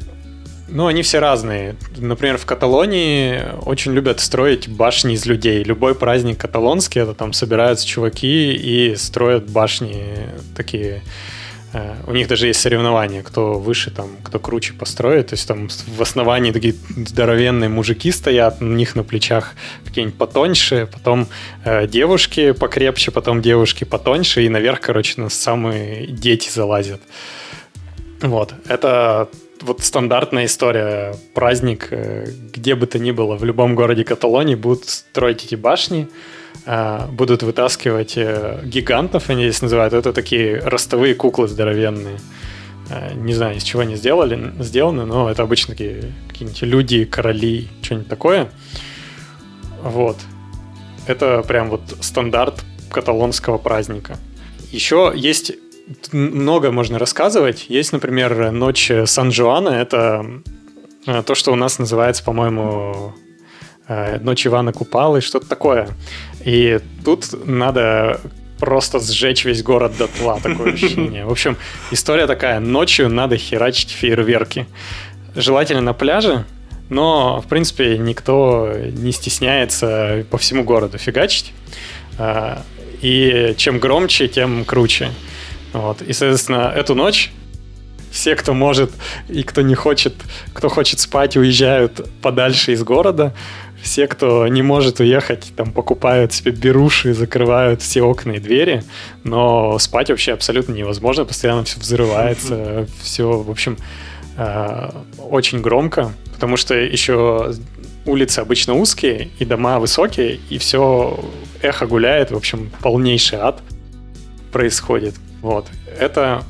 [0.69, 1.77] ну, они все разные.
[1.97, 5.63] Например, в Каталонии очень любят строить башни из людей.
[5.63, 10.05] Любой праздник каталонский, это там собираются чуваки и строят башни
[10.57, 11.03] такие.
[11.73, 15.29] Э, у них даже есть соревнования, кто выше, там, кто круче построит.
[15.29, 19.55] То есть там в основании такие здоровенные мужики стоят, у них на плечах
[19.85, 21.29] какие-нибудь потоньше, потом
[21.65, 27.01] э, девушки покрепче, потом девушки потоньше, и наверх, короче, на самые дети залазят.
[28.21, 28.55] Вот.
[28.67, 29.29] Это
[29.63, 31.15] вот стандартная история.
[31.35, 36.09] Праздник, э, где бы то ни было, в любом городе Каталонии будут строить эти башни,
[36.65, 39.95] э, будут вытаскивать э, гигантов, они здесь называют.
[39.95, 42.19] Это такие ростовые куклы здоровенные.
[43.17, 48.09] Не знаю, из чего они сделали, сделаны, но это обычно такие какие-нибудь люди, короли, что-нибудь
[48.09, 48.49] такое.
[49.83, 50.19] Вот.
[51.09, 54.19] Это прям вот стандарт каталонского праздника.
[54.71, 55.53] Еще есть
[56.13, 57.67] много можно рассказывать.
[57.69, 59.69] Есть, например, ночь Сан-Жуана.
[59.71, 60.27] Это
[61.07, 63.15] э, то, что у нас называется, по-моему,
[63.89, 65.89] э, Ночь Ивана Купалы, что-то такое.
[66.45, 68.21] И тут надо
[68.59, 71.25] просто сжечь весь город до тла, такое ощущение.
[71.25, 71.57] В общем,
[71.91, 72.61] история такая.
[72.61, 74.67] Ночью надо херачить фейерверки.
[75.35, 76.47] Желательно на пляже,
[76.89, 81.53] но, в принципе, никто не стесняется по всему городу фигачить.
[82.19, 82.59] Э,
[83.03, 85.11] и чем громче, тем круче.
[85.77, 86.01] Вот.
[86.01, 87.31] И, соответственно, эту ночь
[88.11, 88.91] все, кто может
[89.29, 90.15] и кто не хочет,
[90.55, 93.35] кто хочет спать, уезжают подальше из города.
[93.83, 98.83] Все, кто не может уехать, там покупают себе беруши, закрывают все окна и двери.
[99.23, 103.77] Но спать вообще абсолютно невозможно, постоянно все взрывается, все, в общем,
[104.39, 107.55] э, очень громко, потому что еще
[108.07, 111.23] улицы обычно узкие и дома высокие, и все
[111.61, 113.61] эхо гуляет, в общем, полнейший ад
[114.53, 115.15] происходит.
[115.47, 115.67] Вот.
[115.97, 116.43] Это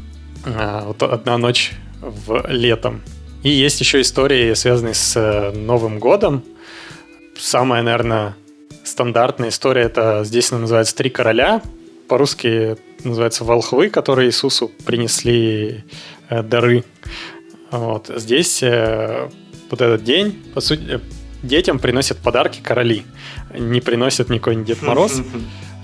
[0.47, 3.03] а, вот одна ночь в летом.
[3.43, 6.43] И есть еще истории, связанные с э, Новым годом.
[7.39, 8.37] Самая, наверное,
[8.85, 11.61] стандартная история это здесь она называется Три короля.
[12.09, 15.85] По-русски называется волхвы, которые Иисусу принесли
[16.31, 16.83] э, дары.
[17.71, 18.11] Вот.
[18.17, 19.29] Здесь э,
[19.71, 21.01] вот этот день, по сути,
[21.43, 23.03] детям приносят подарки короли.
[23.59, 25.21] Не приносят никакой Дед Мороз.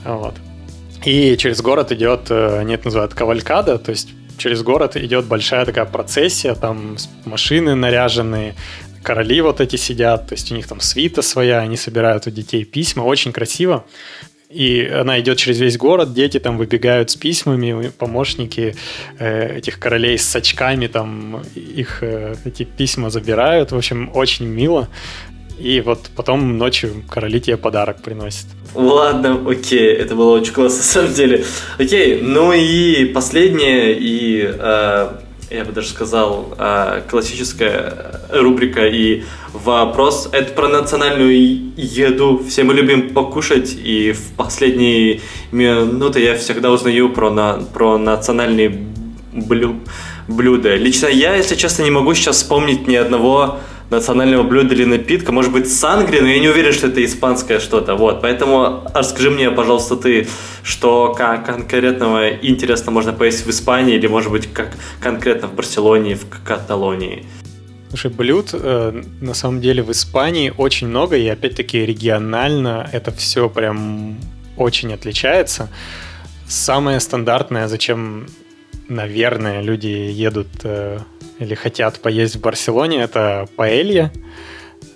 [0.07, 0.35] Вот.
[1.05, 5.65] И через город идет, э, они это называют кавалькада, то есть через город идет большая
[5.65, 8.55] такая процессия, там машины наряженные,
[9.03, 12.65] короли вот эти сидят, то есть у них там свита своя, они собирают у детей
[12.65, 13.85] письма, очень красиво.
[14.49, 18.75] И она идет через весь город, дети там выбегают с письмами, помощники
[19.19, 23.73] э, этих королей с очками там их э, эти письма забирают.
[23.73, 24.89] В общем, очень мило.
[25.63, 28.47] И вот потом ночью короли тебе подарок приносят.
[28.75, 31.45] Ладно, окей, это было очень классно, на самом деле.
[31.79, 35.09] Окей, ну и последнее, и э,
[35.51, 40.29] я бы даже сказал, э, классическая рубрика и вопрос.
[40.33, 41.33] Это про национальную
[41.77, 42.43] еду.
[42.49, 45.21] Все мы любим покушать, и в последние
[45.53, 48.85] минуты я всегда узнаю про, на, про национальные
[49.33, 49.77] блю,
[50.27, 50.75] блюда.
[50.75, 53.61] Лично я, если честно, не могу сейчас вспомнить ни одного
[53.93, 55.31] национального блюда или напитка.
[55.31, 57.95] Может быть, сангри, но я не уверен, что это испанское что-то.
[57.95, 60.27] Вот, поэтому расскажи мне, пожалуйста, ты,
[60.65, 66.17] что как конкретного интересно можно поесть в Испании или, может быть, как конкретно в Барселоне,
[66.17, 67.25] в Каталонии.
[67.91, 73.49] Слушай, блюд э, на самом деле в Испании очень много, и опять-таки регионально это все
[73.51, 74.17] прям
[74.57, 75.69] очень отличается.
[76.49, 78.27] самое стандартное, зачем,
[78.89, 80.99] наверное, люди едут э,
[81.39, 84.13] или хотят поесть в Барселоне, это паэлья.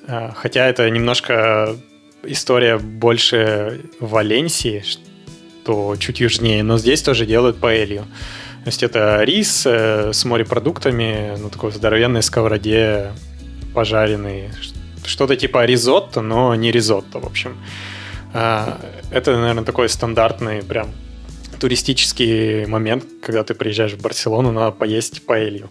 [0.07, 1.77] Э, хотя это немножко
[2.23, 8.03] история больше Валенсии, что чуть южнее, но здесь тоже делают паэлью.
[8.65, 13.13] То есть это рис э, с морепродуктами на такой здоровенной сковороде
[13.75, 14.51] пожаренный.
[15.05, 17.57] Что-то типа ризотто, но не ризотто, в общем.
[18.33, 20.89] Это, наверное, такой стандартный прям
[21.59, 25.71] туристический момент, когда ты приезжаешь в Барселону, надо поесть паэлью.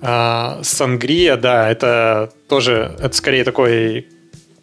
[0.00, 4.06] А, сангрия, да, это тоже, это скорее такой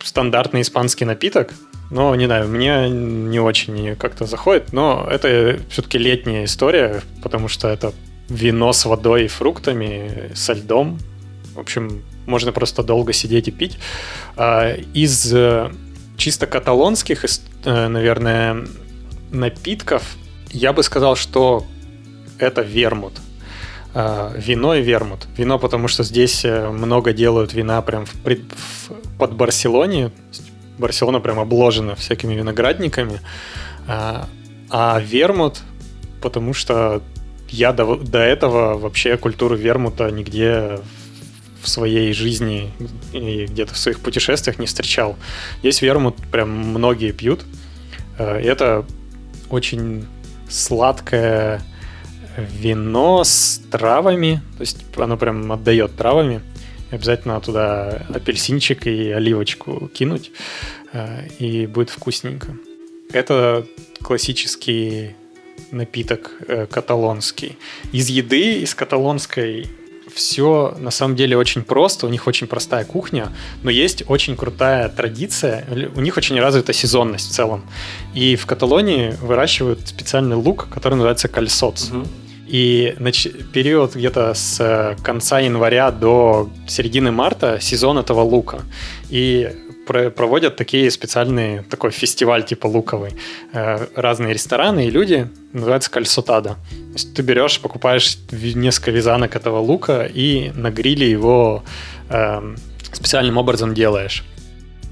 [0.02, 1.54] стандартный испанский напиток,
[1.92, 7.68] но, не знаю, мне не очень как-то заходит, но это все-таки летняя история, потому что
[7.68, 7.94] это
[8.30, 11.00] вино с водой и фруктами, со льдом.
[11.54, 13.78] В общем, можно просто долго сидеть и пить.
[14.36, 15.72] А, из э,
[16.18, 18.66] чисто каталонских, э, наверное,
[19.32, 20.16] напитков
[20.50, 21.66] я бы сказал, что
[22.40, 23.14] это вермут.
[23.94, 25.28] А, вино и вермут.
[25.38, 30.12] Вино, потому что здесь э, много делают вина прям в, в, под Барселоне.
[30.78, 33.22] Барселона прям обложена всякими виноградниками.
[33.88, 34.28] А,
[34.70, 35.62] а вермут,
[36.22, 37.02] потому что
[37.50, 40.80] я до, до этого вообще культуру вермута нигде
[41.62, 42.72] в своей жизни
[43.14, 45.16] и где-то в своих путешествиях не встречал.
[45.60, 47.44] Здесь вермут прям многие пьют.
[48.18, 48.86] Это
[49.50, 50.06] очень
[50.50, 51.62] сладкое
[52.38, 54.42] вино с травами.
[54.58, 56.42] То есть оно прям отдает травами.
[56.92, 60.32] Обязательно туда апельсинчик и оливочку кинуть,
[60.94, 62.56] э, и будет вкусненько.
[63.12, 63.66] Это
[64.02, 65.16] классический
[65.72, 67.58] напиток э, каталонский.
[67.92, 69.68] Из еды, из каталонской
[70.16, 73.32] все на самом деле очень просто, у них очень простая кухня,
[73.64, 77.64] но есть очень крутая традиция, у них очень развита сезонность в целом.
[78.14, 81.90] И в Каталонии выращивают специальный лук, который называется кальсоц.
[81.90, 82.08] Угу.
[82.48, 83.28] И нач...
[83.54, 88.60] период где-то с э, конца января до середины марта сезон этого лука.
[89.10, 89.50] И
[89.86, 93.12] проводят такие специальные, такой фестиваль типа луковый.
[93.54, 96.50] Э, разные рестораны и люди, называется кальсотада.
[96.50, 101.64] То есть ты берешь, покупаешь несколько вязанок этого лука и на гриле его
[102.10, 102.56] э,
[102.92, 104.24] специальным образом делаешь.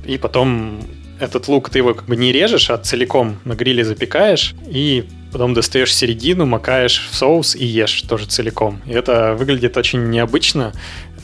[0.05, 0.81] И потом
[1.19, 5.53] этот лук ты его как бы не режешь, а целиком на гриле запекаешь и потом
[5.53, 8.81] достаешь середину, макаешь в соус и ешь тоже целиком.
[8.85, 10.73] И это выглядит очень необычно.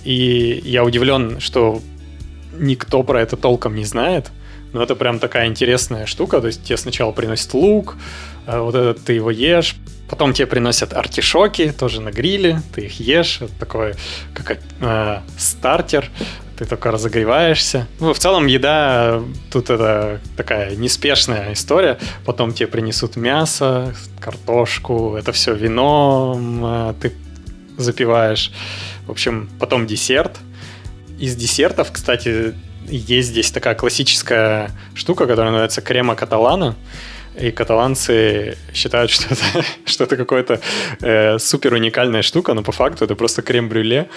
[0.03, 1.81] И я удивлен, что
[2.53, 4.31] никто про это толком не знает.
[4.73, 6.41] Но это прям такая интересная штука.
[6.41, 7.97] То есть тебе сначала приносят лук,
[8.45, 9.75] а вот этот ты его ешь,
[10.09, 13.93] Потом тебе приносят артишоки, тоже на гриле, ты их ешь, это такой
[14.33, 16.09] как э, стартер
[16.57, 17.87] ты только разогреваешься.
[18.01, 21.97] Ну, в целом еда тут это такая неспешная история.
[22.25, 27.13] Потом тебе принесут мясо, картошку, это все вино а, ты
[27.77, 28.51] запиваешь.
[29.07, 30.37] В общем, потом десерт.
[31.19, 32.53] Из десертов, кстати,
[32.87, 36.75] есть здесь такая классическая штука, которая называется крема каталана.
[37.39, 40.61] И каталанцы считают, что это, что это какая-то
[41.01, 44.07] э, супер уникальная штука, но по факту это просто крем-брюле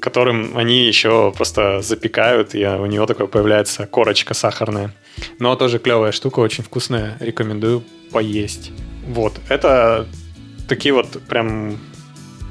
[0.00, 4.92] которым они еще просто запекают, и у него такое появляется корочка сахарная.
[5.38, 7.82] Но тоже клевая штука, очень вкусная, рекомендую
[8.12, 8.70] поесть.
[9.08, 10.06] Вот, это
[10.68, 11.78] такие вот прям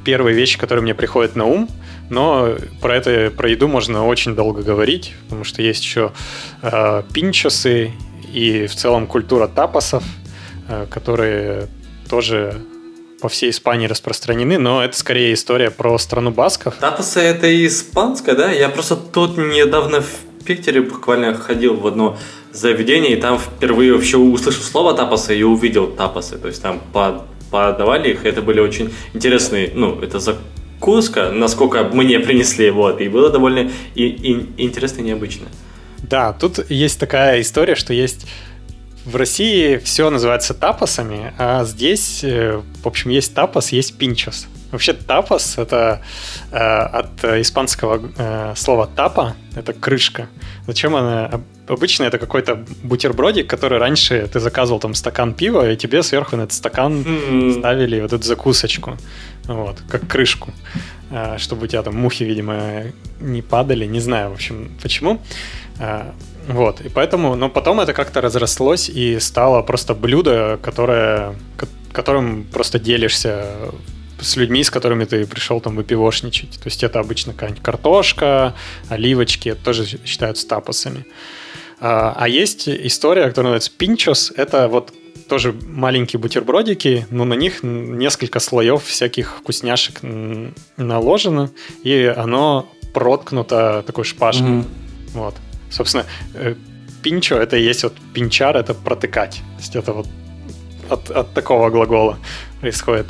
[0.04, 1.70] первые вещи, которые мне приходят на ум,
[2.14, 6.14] но про это, про еду можно очень долго говорить, потому что есть еще
[6.62, 7.92] э, пинчосы
[8.32, 10.04] и в целом культура тапасов,
[10.70, 11.68] э, которые
[12.10, 12.62] тоже
[13.22, 16.76] по всей Испании распространены, но это скорее история про страну басков.
[16.76, 18.52] Тапасы это испанская, да?
[18.52, 22.18] Я просто тут недавно в Питере буквально ходил в одно
[22.52, 26.38] заведение, и там впервые вообще услышал слово тапасы и увидел тапасы.
[26.38, 26.82] То есть там
[27.50, 30.20] подавали их, это были очень интересные, ну, это
[30.84, 35.48] закуска, насколько мне принесли, вот, и было довольно и, и интересно и необычно.
[36.10, 38.28] Да, тут есть такая история, что есть
[39.06, 44.48] в России все называется тапосами, а здесь, э, в общем, есть тапос, есть пинчос.
[44.72, 46.02] Вообще тапос это
[46.52, 50.28] э, от испанского э, слова тапа, это крышка.
[50.68, 51.42] Зачем она?
[51.68, 56.42] Обычно это какой-то бутербродик, который раньше ты заказывал там стакан пива, и тебе сверху на
[56.42, 57.60] этот стакан mm-hmm.
[57.60, 58.98] ставили вот эту закусочку,
[59.48, 60.52] вот, как крышку,
[61.10, 62.84] э, чтобы у тебя там мухи, видимо,
[63.20, 65.22] не падали, не знаю, в общем, почему.
[65.80, 66.12] Э,
[66.48, 71.36] вот, и поэтому, но потом это как-то разрослось и стало просто блюдо, которое,
[71.92, 73.46] которым просто делишься
[74.20, 76.52] с людьми, с которыми ты пришел там выпивошничать.
[76.52, 78.56] То есть это обычно какая-нибудь картошка,
[78.90, 81.06] оливочки, это тоже считаются тапосами.
[81.80, 84.32] А, а есть история, которая называется пинчос.
[84.36, 84.94] Это вот
[85.34, 90.00] тоже маленькие бутербродики, но на них несколько слоев всяких вкусняшек
[90.78, 91.50] наложено,
[91.82, 94.48] и оно проткнуто такой шпажкой.
[94.48, 94.66] Mm-hmm.
[95.14, 95.36] Вот.
[95.72, 96.06] Собственно,
[96.36, 96.54] э,
[97.02, 99.42] пинчо это и есть вот пинчар, это протыкать.
[99.56, 100.08] То есть это вот
[100.88, 102.20] от, от такого глагола
[102.62, 103.08] происходит.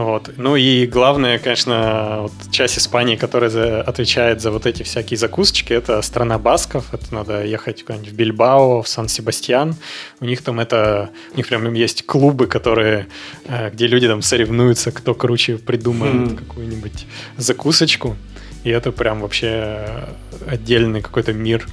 [0.00, 0.30] Вот.
[0.38, 5.74] Ну и главное, конечно, вот часть Испании, которая за, отвечает за вот эти всякие закусочки,
[5.74, 6.94] это страна басков.
[6.94, 9.76] Это надо ехать куда-нибудь в Бильбао, в Сан-Себастьян.
[10.20, 11.10] У них там это...
[11.34, 13.08] У них прям есть клубы, которые...
[13.44, 16.36] Э, где люди там соревнуются, кто круче придумает mm.
[16.36, 18.16] какую-нибудь закусочку.
[18.64, 20.06] И это прям вообще
[20.46, 21.68] отдельный какой-то мир.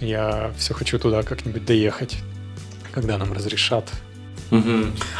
[0.00, 2.18] Я все хочу туда как-нибудь доехать,
[2.92, 3.90] когда нам разрешат.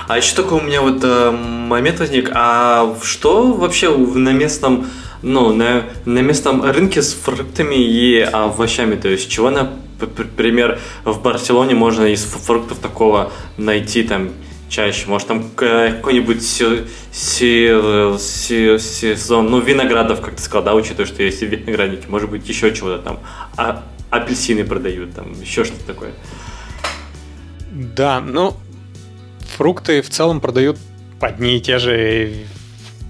[0.08, 2.30] А еще такой у меня вот э, момент возник.
[2.34, 4.86] А что вообще на местном,
[5.22, 8.96] ну, на, на местном рынке с фруктами и овощами?
[8.96, 14.30] То есть чего, например, в Барселоне можно из фруктов такого найти там
[14.68, 15.06] чаще?
[15.06, 18.20] Может, там какой-нибудь сезон,
[19.50, 23.20] ну, виноградов, как ты сказал, да, учитывая, что есть виноградники, может быть, еще чего-то там,
[23.56, 26.12] а апельсины продают, там, еще что-то такое.
[27.72, 28.56] Да, ну,
[29.54, 30.78] фрукты в целом продают
[31.20, 32.46] одни и те же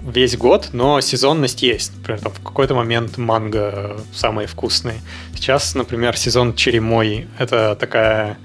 [0.05, 1.95] весь год, но сезонность есть.
[1.97, 5.01] Например, там в какой-то момент манго самые вкусные.
[5.33, 7.27] Сейчас, например, сезон черемой.
[7.39, 8.37] Это такая,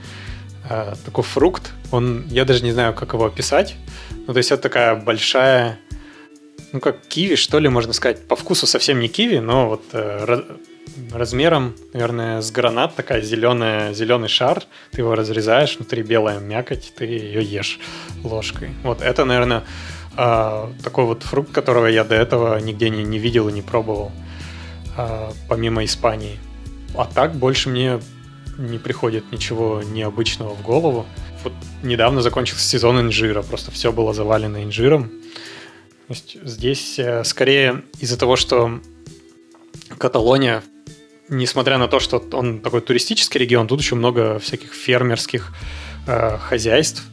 [0.69, 1.73] э, такой фрукт.
[1.91, 3.77] Он, я даже не знаю, как его описать.
[4.27, 5.79] Ну, то есть это такая большая,
[6.73, 8.27] ну, как киви, что ли, можно сказать.
[8.27, 10.43] По вкусу совсем не киви, но вот э,
[11.13, 14.63] размером, наверное, с гранат, такая зеленая, зеленый шар,
[14.93, 17.79] ты его разрезаешь, внутри белая мякоть, ты ее ешь
[18.23, 18.71] ложкой.
[18.83, 19.65] Вот это, наверное,
[20.17, 24.13] а, такой вот фрукт, которого я до этого нигде не, не видел и не пробовал,
[24.97, 26.39] а, помимо Испании.
[26.95, 28.01] А так больше мне
[28.59, 31.07] не приходит ничего необычного в голову.
[31.45, 35.11] Вот недавно закончился сезон инжира, просто все было завалено инжиром.
[36.09, 38.81] То есть здесь э, скорее из-за того, что
[39.97, 40.63] Каталония
[41.31, 45.53] несмотря на то, что он такой туристический регион, тут еще много всяких фермерских
[46.07, 47.05] э, хозяйств,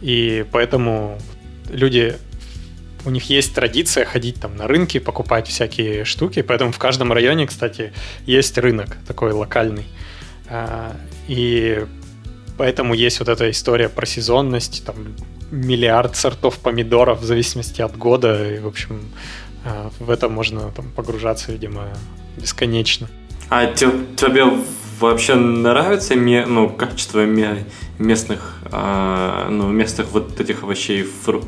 [0.00, 1.18] и поэтому
[1.70, 2.16] люди
[3.04, 7.46] у них есть традиция ходить там на рынки, покупать всякие штуки, поэтому в каждом районе,
[7.46, 7.92] кстати,
[8.26, 9.86] есть рынок такой локальный.
[10.48, 10.92] Э,
[11.26, 11.84] и
[12.58, 15.16] поэтому есть вот эта история про сезонность, там
[15.50, 19.02] миллиард сортов помидоров в зависимости от года, и, в общем,
[19.64, 21.88] э, в это можно там погружаться, видимо,
[22.36, 23.08] бесконечно.
[23.54, 24.46] А тебе
[24.98, 27.26] вообще нравится ну, качество
[27.98, 31.44] местных, а, ну, местных вот этих овощей, фру,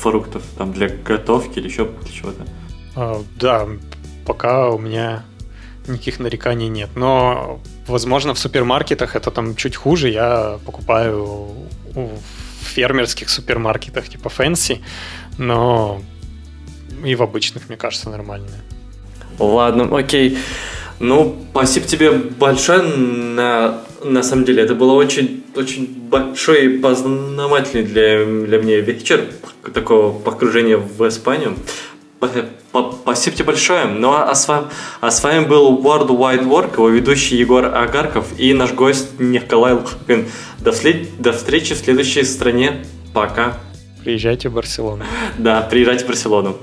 [0.00, 2.46] фруктов там для готовки или еще для чего-то?
[2.94, 3.66] А, да,
[4.26, 5.24] пока у меня
[5.88, 6.90] никаких нареканий нет.
[6.94, 7.58] Но,
[7.88, 10.10] возможно, в супермаркетах это там чуть хуже.
[10.10, 11.48] Я покупаю
[11.96, 12.20] в
[12.62, 14.82] фермерских супермаркетах типа Fancy,
[15.36, 16.00] но
[17.04, 18.60] и в обычных, мне кажется, нормальные.
[19.40, 20.38] Ладно, окей.
[21.00, 22.82] Ну, спасибо тебе большое.
[22.82, 29.24] На, на самом деле, это было очень, очень большой и познавательный для, для меня вечер
[29.72, 31.54] такого погружения в Испанию.
[33.02, 33.86] Спасибо тебе большое.
[33.86, 34.66] Ну а с, вами,
[35.00, 39.74] а с вами был World Wide Work, его ведущий Егор Агарков и наш гость Николай
[39.74, 40.26] Лухин.
[40.58, 41.20] До, след...
[41.20, 42.84] До встречи в следующей стране.
[43.14, 43.56] Пока.
[44.02, 45.04] Приезжайте в Барселону.
[45.38, 46.58] Да, приезжайте в Барселону.